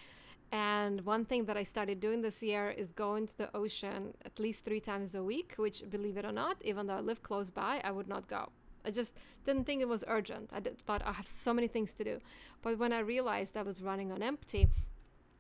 And 0.52 1.02
one 1.06 1.24
thing 1.24 1.46
that 1.46 1.56
I 1.56 1.64
started 1.64 2.02
doing 2.02 2.22
this 2.22 2.44
year 2.44 2.72
is 2.72 2.92
going 2.92 3.28
to 3.28 3.38
the 3.38 3.56
ocean 3.56 4.14
at 4.26 4.38
least 4.38 4.66
three 4.66 4.82
times 4.82 5.16
a 5.16 5.24
week, 5.24 5.54
which, 5.56 5.90
believe 5.90 6.18
it 6.18 6.26
or 6.26 6.34
not, 6.34 6.58
even 6.62 6.88
though 6.88 6.96
I 6.96 7.00
live 7.00 7.24
close 7.24 7.50
by, 7.50 7.80
I 7.84 7.92
would 7.92 8.10
not 8.10 8.28
go. 8.28 8.50
I 8.84 8.92
just 8.92 9.16
didn't 9.46 9.66
think 9.66 9.82
it 9.82 9.88
was 9.88 10.04
urgent. 10.08 10.50
I 10.52 10.60
did, 10.60 10.78
thought 10.80 11.04
I 11.06 11.14
have 11.14 11.28
so 11.28 11.54
many 11.54 11.68
things 11.68 11.94
to 11.94 12.04
do. 12.04 12.20
But 12.62 12.78
when 12.80 12.92
I 12.92 13.00
realized 13.00 13.56
I 13.56 13.62
was 13.62 13.82
running 13.82 14.12
on 14.12 14.22
empty, 14.22 14.68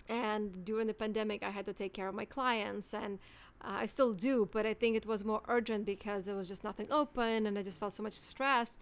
and 0.08 0.64
during 0.64 0.88
the 0.88 0.94
pandemic, 0.94 1.44
I 1.44 1.50
had 1.50 1.66
to 1.66 1.74
take 1.74 1.94
care 1.94 2.08
of 2.08 2.16
my 2.16 2.26
clients, 2.26 2.94
and 2.94 3.20
uh, 3.64 3.80
I 3.82 3.86
still 3.86 4.14
do, 4.14 4.50
but 4.52 4.66
I 4.66 4.74
think 4.74 4.96
it 4.96 5.06
was 5.06 5.24
more 5.24 5.42
urgent 5.48 5.86
because 5.86 6.26
there 6.26 6.36
was 6.36 6.48
just 6.48 6.64
nothing 6.64 6.88
open 6.90 7.46
and 7.46 7.58
I 7.58 7.64
just 7.64 7.80
felt 7.80 7.94
so 7.94 8.04
much 8.04 8.14
stress. 8.14 8.78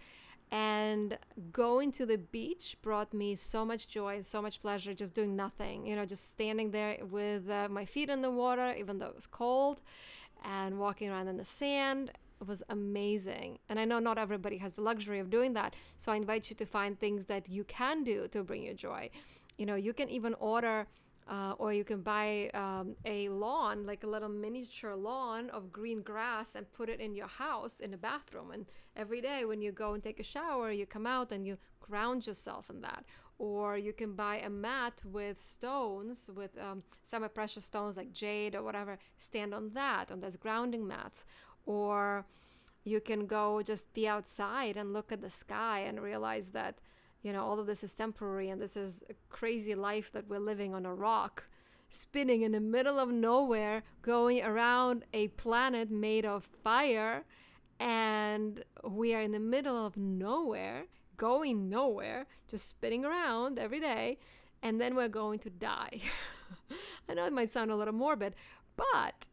And 0.52 1.16
going 1.52 1.92
to 1.92 2.06
the 2.06 2.18
beach 2.18 2.76
brought 2.82 3.14
me 3.14 3.36
so 3.36 3.64
much 3.64 3.86
joy 3.86 4.16
and 4.16 4.26
so 4.26 4.42
much 4.42 4.60
pleasure 4.60 4.92
just 4.92 5.14
doing 5.14 5.36
nothing, 5.36 5.86
you 5.86 5.94
know, 5.94 6.04
just 6.04 6.28
standing 6.30 6.72
there 6.72 6.98
with 7.08 7.48
uh, 7.48 7.68
my 7.70 7.84
feet 7.84 8.10
in 8.10 8.20
the 8.20 8.32
water, 8.32 8.74
even 8.76 8.98
though 8.98 9.06
it 9.06 9.14
was 9.14 9.28
cold, 9.28 9.80
and 10.44 10.78
walking 10.78 11.08
around 11.08 11.28
in 11.28 11.36
the 11.36 11.44
sand. 11.44 12.10
Was 12.46 12.62
amazing. 12.70 13.58
And 13.68 13.78
I 13.78 13.84
know 13.84 13.98
not 13.98 14.16
everybody 14.16 14.56
has 14.56 14.72
the 14.72 14.80
luxury 14.80 15.18
of 15.18 15.28
doing 15.28 15.52
that. 15.52 15.76
So 15.98 16.10
I 16.10 16.16
invite 16.16 16.48
you 16.48 16.56
to 16.56 16.64
find 16.64 16.98
things 16.98 17.26
that 17.26 17.50
you 17.50 17.64
can 17.64 18.02
do 18.02 18.28
to 18.28 18.42
bring 18.42 18.62
you 18.62 18.72
joy. 18.72 19.10
You 19.58 19.66
know, 19.66 19.74
you 19.74 19.92
can 19.92 20.08
even 20.08 20.32
order 20.40 20.86
uh, 21.30 21.54
or 21.58 21.72
you 21.72 21.84
can 21.84 22.02
buy 22.02 22.50
um, 22.54 22.96
a 23.04 23.28
lawn, 23.28 23.86
like 23.86 24.02
a 24.02 24.06
little 24.06 24.28
miniature 24.28 24.96
lawn 24.96 25.48
of 25.50 25.70
green 25.70 26.02
grass, 26.02 26.56
and 26.56 26.70
put 26.72 26.88
it 26.88 27.00
in 27.00 27.14
your 27.14 27.28
house 27.28 27.78
in 27.78 27.92
the 27.92 27.96
bathroom. 27.96 28.50
And 28.50 28.66
every 28.96 29.20
day 29.20 29.44
when 29.44 29.62
you 29.62 29.70
go 29.70 29.94
and 29.94 30.02
take 30.02 30.18
a 30.18 30.24
shower, 30.24 30.72
you 30.72 30.86
come 30.86 31.06
out 31.06 31.30
and 31.30 31.46
you 31.46 31.56
ground 31.78 32.26
yourself 32.26 32.68
in 32.68 32.80
that. 32.80 33.04
Or 33.38 33.78
you 33.78 33.92
can 33.92 34.14
buy 34.14 34.38
a 34.38 34.50
mat 34.50 35.02
with 35.04 35.40
stones, 35.40 36.28
with 36.34 36.58
um, 36.58 36.82
semi 37.04 37.28
precious 37.28 37.64
stones 37.64 37.96
like 37.96 38.12
jade 38.12 38.56
or 38.56 38.64
whatever, 38.64 38.98
stand 39.18 39.54
on 39.54 39.70
that, 39.74 40.10
on 40.10 40.20
those 40.20 40.36
grounding 40.36 40.86
mats. 40.86 41.24
Or 41.64 42.26
you 42.82 43.00
can 43.00 43.26
go 43.26 43.62
just 43.62 43.94
be 43.94 44.08
outside 44.08 44.76
and 44.76 44.92
look 44.92 45.12
at 45.12 45.22
the 45.22 45.30
sky 45.30 45.80
and 45.80 46.02
realize 46.02 46.50
that 46.50 46.80
you 47.22 47.32
know, 47.32 47.44
all 47.44 47.60
of 47.60 47.66
this 47.66 47.84
is 47.84 47.92
temporary 47.94 48.48
and 48.48 48.60
this 48.60 48.76
is 48.76 49.02
a 49.10 49.14
crazy 49.28 49.74
life 49.74 50.10
that 50.12 50.28
we're 50.28 50.38
living 50.38 50.74
on 50.74 50.86
a 50.86 50.94
rock, 50.94 51.44
spinning 51.90 52.42
in 52.42 52.52
the 52.52 52.60
middle 52.60 52.98
of 52.98 53.10
nowhere, 53.10 53.82
going 54.02 54.42
around 54.42 55.04
a 55.12 55.28
planet 55.28 55.90
made 55.90 56.24
of 56.24 56.48
fire. 56.62 57.24
And 57.78 58.64
we 58.88 59.14
are 59.14 59.20
in 59.20 59.32
the 59.32 59.40
middle 59.40 59.86
of 59.86 59.96
nowhere, 59.96 60.84
going 61.16 61.68
nowhere, 61.68 62.26
just 62.48 62.68
spinning 62.68 63.04
around 63.04 63.58
every 63.58 63.80
day. 63.80 64.18
And 64.62 64.80
then 64.80 64.94
we're 64.94 65.08
going 65.08 65.38
to 65.40 65.50
die. 65.50 66.00
I 67.08 67.14
know 67.14 67.26
it 67.26 67.32
might 67.32 67.52
sound 67.52 67.70
a 67.70 67.76
little 67.76 67.94
morbid, 67.94 68.34
but 68.76 69.26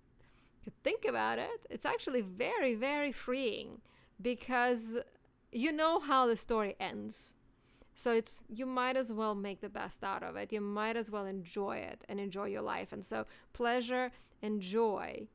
if 0.59 0.67
you 0.67 0.71
think 0.83 1.05
about 1.05 1.39
it, 1.39 1.65
it's 1.69 1.85
actually 1.85 2.21
very, 2.21 2.75
very 2.75 3.11
freeing 3.11 3.81
because 4.21 4.97
you 5.51 5.71
know 5.71 5.99
how 5.99 6.25
the 6.25 6.35
story 6.35 6.75
ends 6.79 7.33
So 7.97 8.11
it's 8.11 8.43
you 8.47 8.67
might 8.67 8.95
as 8.95 9.11
well 9.11 9.33
make 9.33 9.59
the 9.59 9.69
best 9.69 10.03
out 10.03 10.21
of 10.21 10.35
it. 10.35 10.53
You 10.53 10.61
might 10.61 10.95
as 10.95 11.09
well 11.09 11.25
enjoy 11.25 11.77
it 11.77 12.03
and 12.07 12.19
enjoy 12.19 12.45
your 12.45 12.61
life. 12.61 12.93
And 12.93 13.03
so 13.03 13.25
pleasure 13.53 14.11
and 14.39 14.61
joy 14.61 15.27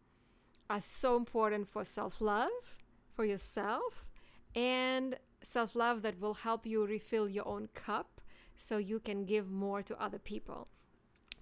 are 0.70 0.80
so 0.80 1.16
important 1.16 1.68
for 1.68 1.84
self-love, 1.84 2.76
for 3.12 3.24
yourself, 3.24 4.06
and 4.54 5.18
self-love 5.42 6.02
that 6.02 6.20
will 6.20 6.34
help 6.34 6.64
you 6.64 6.86
refill 6.86 7.28
your 7.28 7.48
own 7.48 7.68
cup 7.74 8.20
so 8.56 8.76
you 8.78 9.00
can 9.00 9.24
give 9.24 9.50
more 9.50 9.82
to 9.82 10.00
other 10.00 10.20
people. 10.20 10.68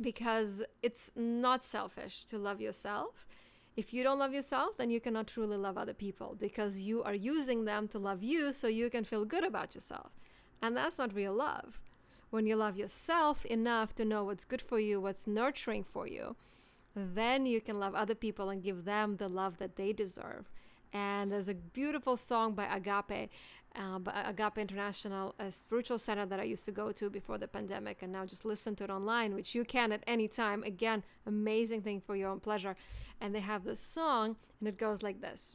Because 0.01 0.65
it's 0.83 1.11
not 1.15 1.63
selfish 1.63 2.25
to 2.31 2.39
love 2.39 2.63
yourself. 2.63 3.27
If 3.77 3.93
you 3.93 4.03
don't 4.03 4.19
love 4.19 4.33
yourself, 4.33 4.79
then 4.79 4.89
you 4.89 5.01
cannot 5.01 5.27
truly 5.27 5.59
love 5.59 5.77
other 5.77 5.93
people 5.93 6.35
because 6.41 6.81
you 6.81 7.03
are 7.03 7.15
using 7.15 7.67
them 7.67 7.89
to 7.89 7.99
love 7.99 8.23
you 8.23 8.55
so 8.55 8.69
you 8.69 8.89
can 8.89 9.05
feel 9.05 9.27
good 9.27 9.45
about 9.45 9.75
yourself. 9.75 10.13
And 10.63 10.77
that's 10.77 10.99
not 10.99 11.15
real 11.15 11.33
love. 11.33 11.81
When 12.31 12.47
you 12.47 12.57
love 12.57 12.77
yourself 12.77 13.45
enough 13.47 13.95
to 13.97 14.05
know 14.05 14.25
what's 14.25 14.45
good 14.45 14.63
for 14.63 14.79
you, 14.79 15.01
what's 15.01 15.27
nurturing 15.27 15.85
for 15.85 16.07
you, 16.07 16.37
then 16.95 17.47
you 17.47 17.61
can 17.61 17.79
love 17.79 17.95
other 17.95 18.15
people 18.15 18.51
and 18.51 18.63
give 18.63 18.85
them 18.85 19.17
the 19.17 19.29
love 19.29 19.59
that 19.59 19.77
they 19.77 19.93
deserve. 19.93 20.51
And 20.93 21.31
there's 21.31 21.49
a 21.49 21.55
beautiful 21.55 22.17
song 22.17 22.55
by 22.55 22.67
Agape, 22.67 23.31
uh, 23.77 23.99
by 24.01 24.23
Agape 24.27 24.59
International, 24.59 25.35
a 25.39 25.53
spiritual 25.53 25.99
center 25.99 26.27
that 26.27 26.41
I 26.41 26.45
used 26.45 26.65
to 26.65 26.73
go 26.73 26.91
to 26.93 27.09
before 27.09 27.39
the 27.39 27.47
pandemic, 27.47 28.03
and 28.03 28.13
now 28.13 28.27
just 28.27 28.45
listen 28.45 28.75
to 28.77 28.85
it 28.85 28.91
online, 28.91 29.35
which 29.35 29.55
you 29.55 29.65
can 29.65 29.93
at 29.93 30.03
any 30.07 30.27
time. 30.27 30.65
Again, 30.65 31.05
amazing 31.27 31.83
thing 31.83 32.01
for 32.01 32.17
your 32.17 32.29
own 32.29 32.41
pleasure. 32.41 32.75
And 33.21 33.35
they 33.35 33.41
have 33.41 33.65
this 33.65 33.81
song, 33.81 34.37
and 34.59 34.69
it 34.69 34.79
goes 34.79 35.03
like 35.03 35.21
this 35.21 35.55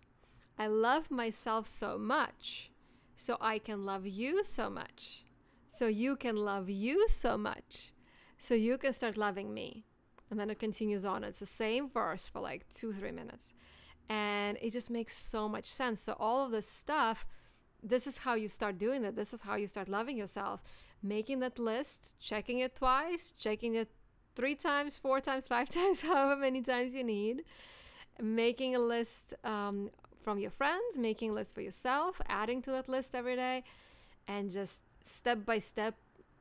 I 0.58 0.68
love 0.68 1.12
myself 1.12 1.68
so 1.68 1.98
much 1.98 2.72
so 3.16 3.38
I 3.40 3.60
can 3.60 3.86
love 3.86 4.06
you 4.06 4.44
so 4.44 4.70
much. 4.70 5.24
So 5.68 5.88
you 5.88 6.16
can 6.16 6.36
love 6.36 6.70
you 6.70 7.08
so 7.08 7.38
much. 7.38 7.92
So 8.38 8.54
you 8.54 8.78
can 8.78 8.94
start 8.94 9.18
loving 9.18 9.54
me. 9.54 9.86
And 10.30 10.40
then 10.40 10.50
it 10.50 10.60
continues 10.60 11.06
on. 11.06 11.24
It's 11.24 11.40
the 11.40 11.46
same 11.46 11.90
verse 11.90 12.30
for 12.30 12.40
like 12.40 12.68
two, 12.70 12.94
three 12.94 13.12
minutes. 13.12 13.54
And 14.10 14.58
it 14.62 14.72
just 14.72 14.90
makes 14.90 15.18
so 15.18 15.48
much 15.48 15.66
sense. 15.66 16.02
So, 16.02 16.16
all 16.20 16.46
of 16.46 16.52
this 16.52 16.70
stuff, 16.70 17.26
this 17.82 18.08
is 18.08 18.20
how 18.20 18.36
you 18.36 18.48
start 18.48 18.78
doing 18.78 19.02
that. 19.02 19.16
This 19.16 19.34
is 19.34 19.42
how 19.42 19.56
you 19.56 19.68
start 19.68 19.90
loving 19.90 20.18
yourself. 20.18 20.64
Making 21.02 21.40
that 21.40 21.58
list, 21.58 22.16
checking 22.20 22.60
it 22.60 22.76
twice, 22.76 23.34
checking 23.38 23.76
it 23.76 23.90
three 24.36 24.56
times, 24.56 24.98
four 24.98 25.20
times, 25.22 25.48
five 25.56 25.70
times, 25.70 26.02
however 26.02 26.36
many 26.36 26.62
times 26.62 26.94
you 26.94 27.04
need. 27.04 27.44
Making 28.22 28.76
a 28.76 28.80
list 28.80 29.34
um, 29.44 29.90
from 30.25 30.39
your 30.39 30.51
friends, 30.51 30.98
making 30.98 31.36
lists 31.36 31.53
for 31.53 31.62
yourself, 31.62 32.20
adding 32.27 32.60
to 32.63 32.72
that 32.72 32.89
list 32.89 33.13
every 33.13 33.36
day, 33.36 33.63
and 34.27 34.50
just 34.50 34.82
step 35.01 35.46
by 35.46 35.60
step 35.60 35.94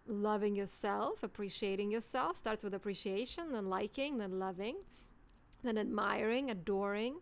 loving 0.09 0.57
yourself, 0.57 1.23
appreciating 1.23 1.91
yourself. 1.91 2.39
Starts 2.39 2.65
with 2.65 2.73
appreciation, 2.73 3.53
then 3.53 3.69
liking, 3.69 4.17
then 4.17 4.39
loving, 4.39 4.77
then 5.63 5.77
admiring, 5.77 6.51
adoring. 6.51 7.17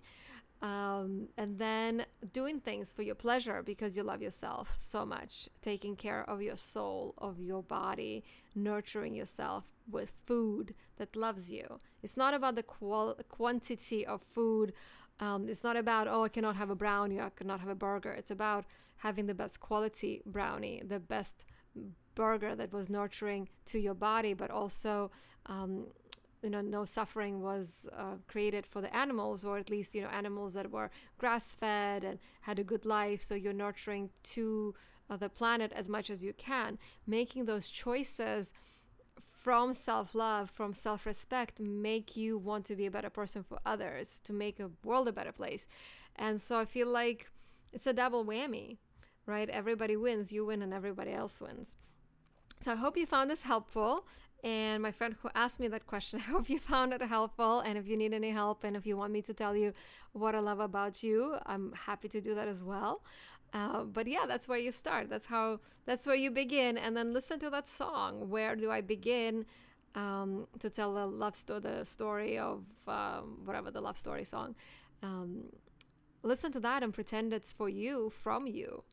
Um, 0.62 1.26
and 1.37 1.59
then 1.59 2.07
doing 2.33 2.61
things 2.61 2.92
for 2.92 3.02
your 3.02 3.16
pleasure 3.16 3.64
because 3.64 3.97
you 3.97 4.04
love 4.04 4.23
yourself 4.23 4.73
so 4.78 5.04
much, 5.04 5.49
taking 5.62 5.97
care 5.97 6.23
of 6.31 6.40
your 6.40 6.57
soul, 6.57 7.14
of 7.19 7.40
your 7.40 7.64
body, 7.64 8.23
nurturing 8.54 9.16
yourself 9.16 9.64
with 9.90 10.12
food 10.25 10.75
that 10.99 11.16
loves 11.16 11.50
you. 11.50 11.81
It's 12.04 12.16
not 12.16 12.33
about 12.35 12.54
the 12.54 12.62
qual- 12.62 13.19
quantity 13.28 14.07
of 14.07 14.23
food 14.23 14.73
um, 15.21 15.49
it's 15.49 15.64
not 15.64 15.76
about, 15.76 16.09
oh, 16.09 16.25
I 16.25 16.28
cannot 16.28 16.57
have 16.57 16.71
a 16.71 16.75
brownie, 16.75 17.21
I 17.21 17.31
cannot 17.31 17.61
have 17.61 17.69
a 17.69 17.75
burger. 17.75 18.12
It's 18.12 18.31
about 18.31 18.64
having 18.97 19.26
the 19.26 19.35
best 19.35 19.61
quality 19.61 20.23
brownie, 20.26 20.83
the 20.85 20.99
best 20.99 21.45
burger 22.14 22.54
that 22.54 22.73
was 22.73 22.88
nurturing 22.88 23.49
to 23.66 23.78
your 23.78 23.95
body, 23.95 24.35
but 24.35 24.50
also, 24.50 25.11
um, 25.47 25.87
you 26.42 26.50
know, 26.50 26.61
no 26.61 26.85
suffering 26.85 27.40
was 27.40 27.87
uh, 27.97 28.16
created 28.28 28.66
for 28.66 28.81
the 28.81 28.95
animals, 28.95 29.45
or 29.45 29.59
at 29.59 29.71
least, 29.71 29.95
you 29.95 30.02
know, 30.02 30.09
animals 30.09 30.54
that 30.54 30.71
were 30.71 30.90
grass 31.19 31.52
fed 31.52 32.04
and 32.04 32.19
had 32.42 32.59
a 32.59 32.64
good 32.64 32.85
life. 32.85 33.23
So 33.23 33.35
you're 33.35 33.52
nurturing 33.52 34.11
to 34.25 34.75
uh, 35.09 35.16
the 35.16 35.29
planet 35.29 35.72
as 35.75 35.88
much 35.88 36.11
as 36.11 36.22
you 36.25 36.33
can, 36.33 36.79
making 37.07 37.44
those 37.44 37.68
choices 37.68 38.53
from 39.42 39.74
self 39.74 40.14
love, 40.14 40.50
from 40.50 40.72
self 40.72 41.05
respect, 41.07 41.59
make 41.61 42.16
you 42.16 42.38
want 42.38 42.64
to 42.66 42.76
be 42.76 42.87
a 42.87 42.90
better 42.90 43.11
person 43.11 43.42
for 43.42 43.59
others, 43.66 44.20
to 44.24 44.33
make 44.33 44.61
a 44.61 44.70
world 44.85 45.09
a 45.09 45.12
better 45.12 45.33
place. 45.33 45.66
And 46.16 46.40
so 46.40 46.59
I 46.59 46.64
feel 46.64 46.88
like 46.88 47.31
it's 47.72 47.87
a 47.87 47.92
double 47.92 48.24
whammy, 48.24 48.76
right? 49.26 49.48
Everybody 49.48 49.96
wins, 49.96 50.33
you 50.33 50.46
win, 50.46 50.62
and 50.62 50.72
everybody 50.72 51.12
else 51.12 51.40
wins. 51.40 51.76
So 52.61 52.72
I 52.72 52.76
hope 52.76 52.96
you 52.96 53.07
found 53.07 53.31
this 53.31 53.42
helpful. 53.42 54.07
And 54.44 54.83
my 54.83 54.90
friend 54.90 55.14
who 55.22 55.31
asked 55.35 55.61
me 55.61 55.68
that 55.68 55.87
question, 55.87 56.18
I 56.26 56.31
hope 56.31 56.48
you 56.48 56.59
found 56.59 56.92
it 56.92 57.02
helpful. 57.02 57.61
And 57.61 57.78
if 57.78 57.88
you 57.88 57.96
need 57.96 58.12
any 58.12 58.31
help 58.31 58.64
and 58.64 58.76
if 58.76 58.87
you 58.87 58.96
want 58.96 59.12
me 59.12 59.22
to 59.22 59.35
tell 59.35 59.57
you 59.57 59.72
what 60.12 60.35
I 60.35 60.40
love 60.40 60.61
about 60.61 61.02
you, 61.02 61.37
I'm 61.46 61.72
happy 61.72 62.09
to 62.09 62.20
do 62.20 62.35
that 62.35 62.48
as 62.48 62.62
well. 62.62 63.02
Uh, 63.53 63.85
but 63.85 64.07
yeah, 64.07 64.25
that's 64.27 64.49
where 64.49 64.59
you 64.59 64.73
start. 64.73 65.09
That's 65.11 65.27
how. 65.27 65.61
That's 65.85 66.07
where 66.07 66.17
you 66.17 66.31
begin, 66.31 66.79
and 66.79 66.97
then 66.97 67.12
listen 67.12 67.41
to 67.41 67.51
that 67.51 67.67
song. 67.67 68.31
Where 68.31 68.55
do 68.55 68.71
I 68.71 68.81
begin 68.83 69.45
um, 69.97 70.47
to 70.61 70.71
tell 70.71 70.95
the 70.95 71.07
love 71.07 71.35
story, 71.35 71.61
the 71.61 71.85
story 71.85 72.38
of 72.38 72.65
um, 72.87 73.41
whatever 73.45 73.71
the 73.71 73.81
love 73.81 73.99
story 73.99 74.25
song? 74.25 74.55
Um, 75.03 75.47
listen 76.23 76.53
to 76.53 76.61
that 76.61 76.85
and 76.85 76.95
pretend 76.95 77.33
it's 77.33 77.53
for 77.53 77.69
you, 77.69 78.11
from 78.11 78.47
you. 78.47 78.85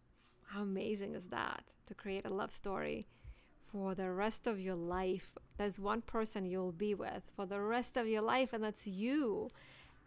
How 0.47 0.63
amazing 0.63 1.13
is 1.13 1.27
that 1.27 1.63
to 1.85 1.93
create 1.93 2.25
a 2.25 2.33
love 2.33 2.51
story 2.51 3.05
for 3.71 3.93
the 3.93 4.09
rest 4.09 4.47
of 4.47 4.59
your 4.59 4.75
life? 4.75 5.37
There's 5.57 5.79
one 5.79 6.01
person 6.01 6.45
you'll 6.45 6.71
be 6.71 6.95
with 6.95 7.21
for 7.35 7.45
the 7.45 7.61
rest 7.61 7.97
of 7.97 8.07
your 8.07 8.23
life, 8.23 8.51
and 8.51 8.63
that's 8.63 8.87
you. 8.87 9.51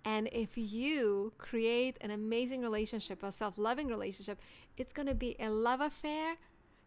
And 0.04 0.28
if 0.32 0.56
you 0.56 1.32
create 1.38 1.96
an 2.00 2.10
amazing 2.10 2.62
relationship, 2.62 3.22
a 3.22 3.30
self 3.30 3.56
loving 3.56 3.88
relationship, 3.88 4.40
it's 4.76 4.92
going 4.92 5.08
to 5.08 5.14
be 5.14 5.36
a 5.38 5.48
love 5.48 5.80
affair 5.80 6.36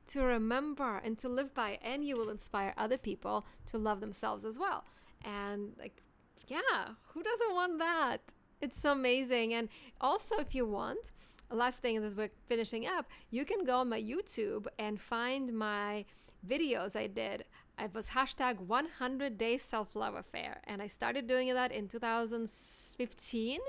to 0.08 0.21
remember 0.21 0.97
and 1.04 1.17
to 1.19 1.30
live 1.30 1.54
by. 1.54 1.80
And 1.82 2.04
you 2.06 2.17
will 2.17 2.30
inspire 2.30 2.73
other 2.78 2.97
people 2.97 3.45
to 3.67 3.78
love 3.78 4.01
themselves 4.01 4.45
as 4.45 4.60
well. 4.60 4.84
And, 5.23 5.73
like, 5.80 6.04
yeah, 6.47 6.89
who 7.08 7.23
doesn't 7.23 7.54
want 7.54 7.80
that? 7.80 8.21
It's 8.62 8.80
so 8.80 8.91
amazing. 8.91 9.54
And 9.54 9.69
also, 10.01 10.38
if 10.38 10.54
you 10.54 10.65
want, 10.65 11.12
last 11.49 11.82
thing 11.82 11.97
as 11.97 12.15
we're 12.15 12.30
finishing 12.47 12.86
up, 12.86 13.08
you 13.32 13.45
can 13.45 13.63
go 13.63 13.78
on 13.78 13.89
my 13.89 14.01
YouTube 14.01 14.67
and 14.78 14.99
find 14.99 15.54
my 15.54 16.06
videos 16.47 16.95
I 16.95 17.08
did 17.08 17.45
it 17.79 17.93
was 17.93 18.09
hashtag 18.09 18.59
100 18.59 19.38
day 19.38 19.57
self 19.57 19.95
love 19.95 20.15
affair. 20.15 20.61
And 20.65 20.81
I 20.81 20.88
started 20.88 21.27
doing 21.27 21.53
that 21.53 21.71
in 21.71 21.88
2015 21.88 23.59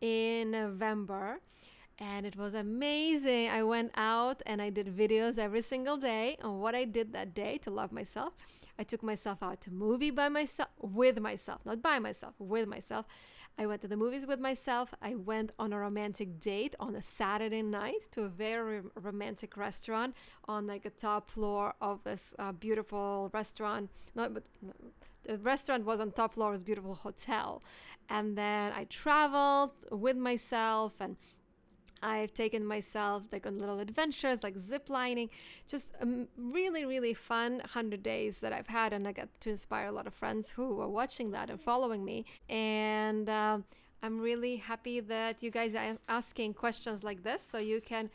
in 0.00 0.50
November. 0.50 1.40
And 1.98 2.24
it 2.24 2.36
was 2.36 2.54
amazing. 2.54 3.50
I 3.50 3.62
went 3.62 3.92
out 3.94 4.42
and 4.46 4.62
I 4.62 4.70
did 4.70 4.86
videos 4.86 5.38
every 5.38 5.60
single 5.60 5.98
day 5.98 6.38
on 6.42 6.60
what 6.60 6.74
I 6.74 6.84
did 6.84 7.12
that 7.12 7.34
day 7.34 7.58
to 7.58 7.70
love 7.70 7.92
myself. 7.92 8.32
I 8.80 8.82
took 8.82 9.02
myself 9.02 9.42
out 9.42 9.60
to 9.62 9.70
movie 9.70 10.10
by 10.10 10.30
myself, 10.30 10.70
with 10.80 11.20
myself, 11.20 11.60
not 11.66 11.82
by 11.82 11.98
myself, 11.98 12.34
with 12.38 12.66
myself. 12.66 13.04
I 13.58 13.66
went 13.66 13.82
to 13.82 13.88
the 13.88 13.96
movies 14.04 14.26
with 14.26 14.40
myself. 14.40 14.94
I 15.02 15.16
went 15.16 15.52
on 15.58 15.74
a 15.74 15.78
romantic 15.78 16.40
date 16.40 16.74
on 16.80 16.96
a 16.96 17.02
Saturday 17.02 17.60
night 17.60 18.08
to 18.12 18.22
a 18.22 18.28
very 18.28 18.80
romantic 18.94 19.58
restaurant 19.58 20.16
on 20.48 20.66
like 20.66 20.86
a 20.86 20.90
top 20.90 21.28
floor 21.28 21.74
of 21.82 22.02
this 22.04 22.34
uh, 22.38 22.52
beautiful 22.52 23.28
restaurant. 23.34 23.90
No, 24.14 24.30
but 24.30 24.44
the 25.24 25.36
restaurant 25.36 25.84
was 25.84 26.00
on 26.00 26.10
top 26.10 26.32
floor 26.32 26.48
of 26.48 26.54
this 26.54 26.62
beautiful 26.62 26.94
hotel. 26.94 27.62
And 28.08 28.38
then 28.38 28.72
I 28.74 28.84
traveled 28.84 29.72
with 29.90 30.16
myself 30.16 30.94
and 31.00 31.16
I've 32.02 32.32
taken 32.32 32.64
myself 32.64 33.24
like 33.32 33.46
on 33.46 33.58
little 33.58 33.78
adventures 33.78 34.42
like 34.42 34.56
zip 34.56 34.88
lining, 34.88 35.30
just 35.66 35.90
um, 36.00 36.28
really, 36.36 36.84
really 36.84 37.14
fun 37.14 37.58
100 37.58 38.02
days 38.02 38.38
that 38.40 38.52
I've 38.52 38.66
had. 38.66 38.92
And 38.92 39.06
I 39.06 39.12
got 39.12 39.28
to 39.40 39.50
inspire 39.50 39.88
a 39.88 39.92
lot 39.92 40.06
of 40.06 40.14
friends 40.14 40.50
who 40.50 40.74
were 40.74 40.88
watching 40.88 41.30
that 41.32 41.50
and 41.50 41.60
following 41.60 42.04
me. 42.04 42.24
And 42.48 43.28
uh, 43.28 43.58
I'm 44.02 44.20
really 44.20 44.56
happy 44.56 45.00
that 45.00 45.42
you 45.42 45.50
guys 45.50 45.74
are 45.74 45.96
asking 46.08 46.54
questions 46.54 47.04
like 47.04 47.22
this 47.22 47.42
so 47.42 47.58
you 47.58 47.80
can 47.80 48.10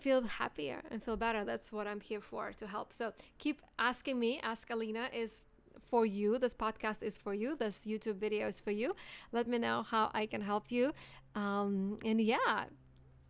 feel 0.00 0.22
happier 0.22 0.82
and 0.90 1.02
feel 1.02 1.16
better. 1.16 1.44
That's 1.44 1.72
what 1.72 1.86
I'm 1.86 2.00
here 2.00 2.20
for 2.20 2.52
to 2.52 2.66
help. 2.66 2.92
So 2.92 3.12
keep 3.38 3.62
asking 3.78 4.18
me. 4.18 4.40
Ask 4.42 4.70
Alina 4.70 5.08
is 5.12 5.42
for 5.88 6.04
you. 6.04 6.38
This 6.38 6.54
podcast 6.54 7.02
is 7.02 7.16
for 7.16 7.34
you. 7.34 7.56
This 7.56 7.86
YouTube 7.86 8.16
video 8.16 8.48
is 8.48 8.60
for 8.60 8.72
you. 8.72 8.94
Let 9.32 9.46
me 9.46 9.58
know 9.58 9.84
how 9.84 10.10
I 10.12 10.26
can 10.26 10.40
help 10.40 10.70
you. 10.70 10.92
Um, 11.34 11.98
and 12.04 12.20
yeah, 12.20 12.64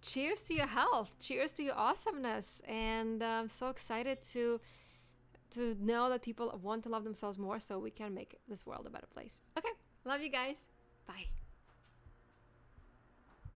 cheers 0.02 0.44
to 0.44 0.54
your 0.54 0.66
health. 0.66 1.16
Cheers 1.20 1.52
to 1.54 1.62
your 1.62 1.74
awesomeness. 1.74 2.62
And 2.66 3.22
i'm 3.22 3.48
so 3.48 3.68
excited 3.68 4.22
to 4.32 4.60
to 5.50 5.76
know 5.80 6.08
that 6.10 6.22
people 6.22 6.58
want 6.62 6.82
to 6.82 6.88
love 6.88 7.04
themselves 7.04 7.38
more 7.38 7.58
so 7.60 7.78
we 7.78 7.90
can 7.90 8.12
make 8.12 8.36
this 8.48 8.66
world 8.66 8.84
a 8.86 8.90
better 8.90 9.06
place. 9.06 9.38
Okay. 9.56 9.68
Love 10.04 10.20
you 10.20 10.30
guys. 10.30 10.56
Bye 11.06 11.45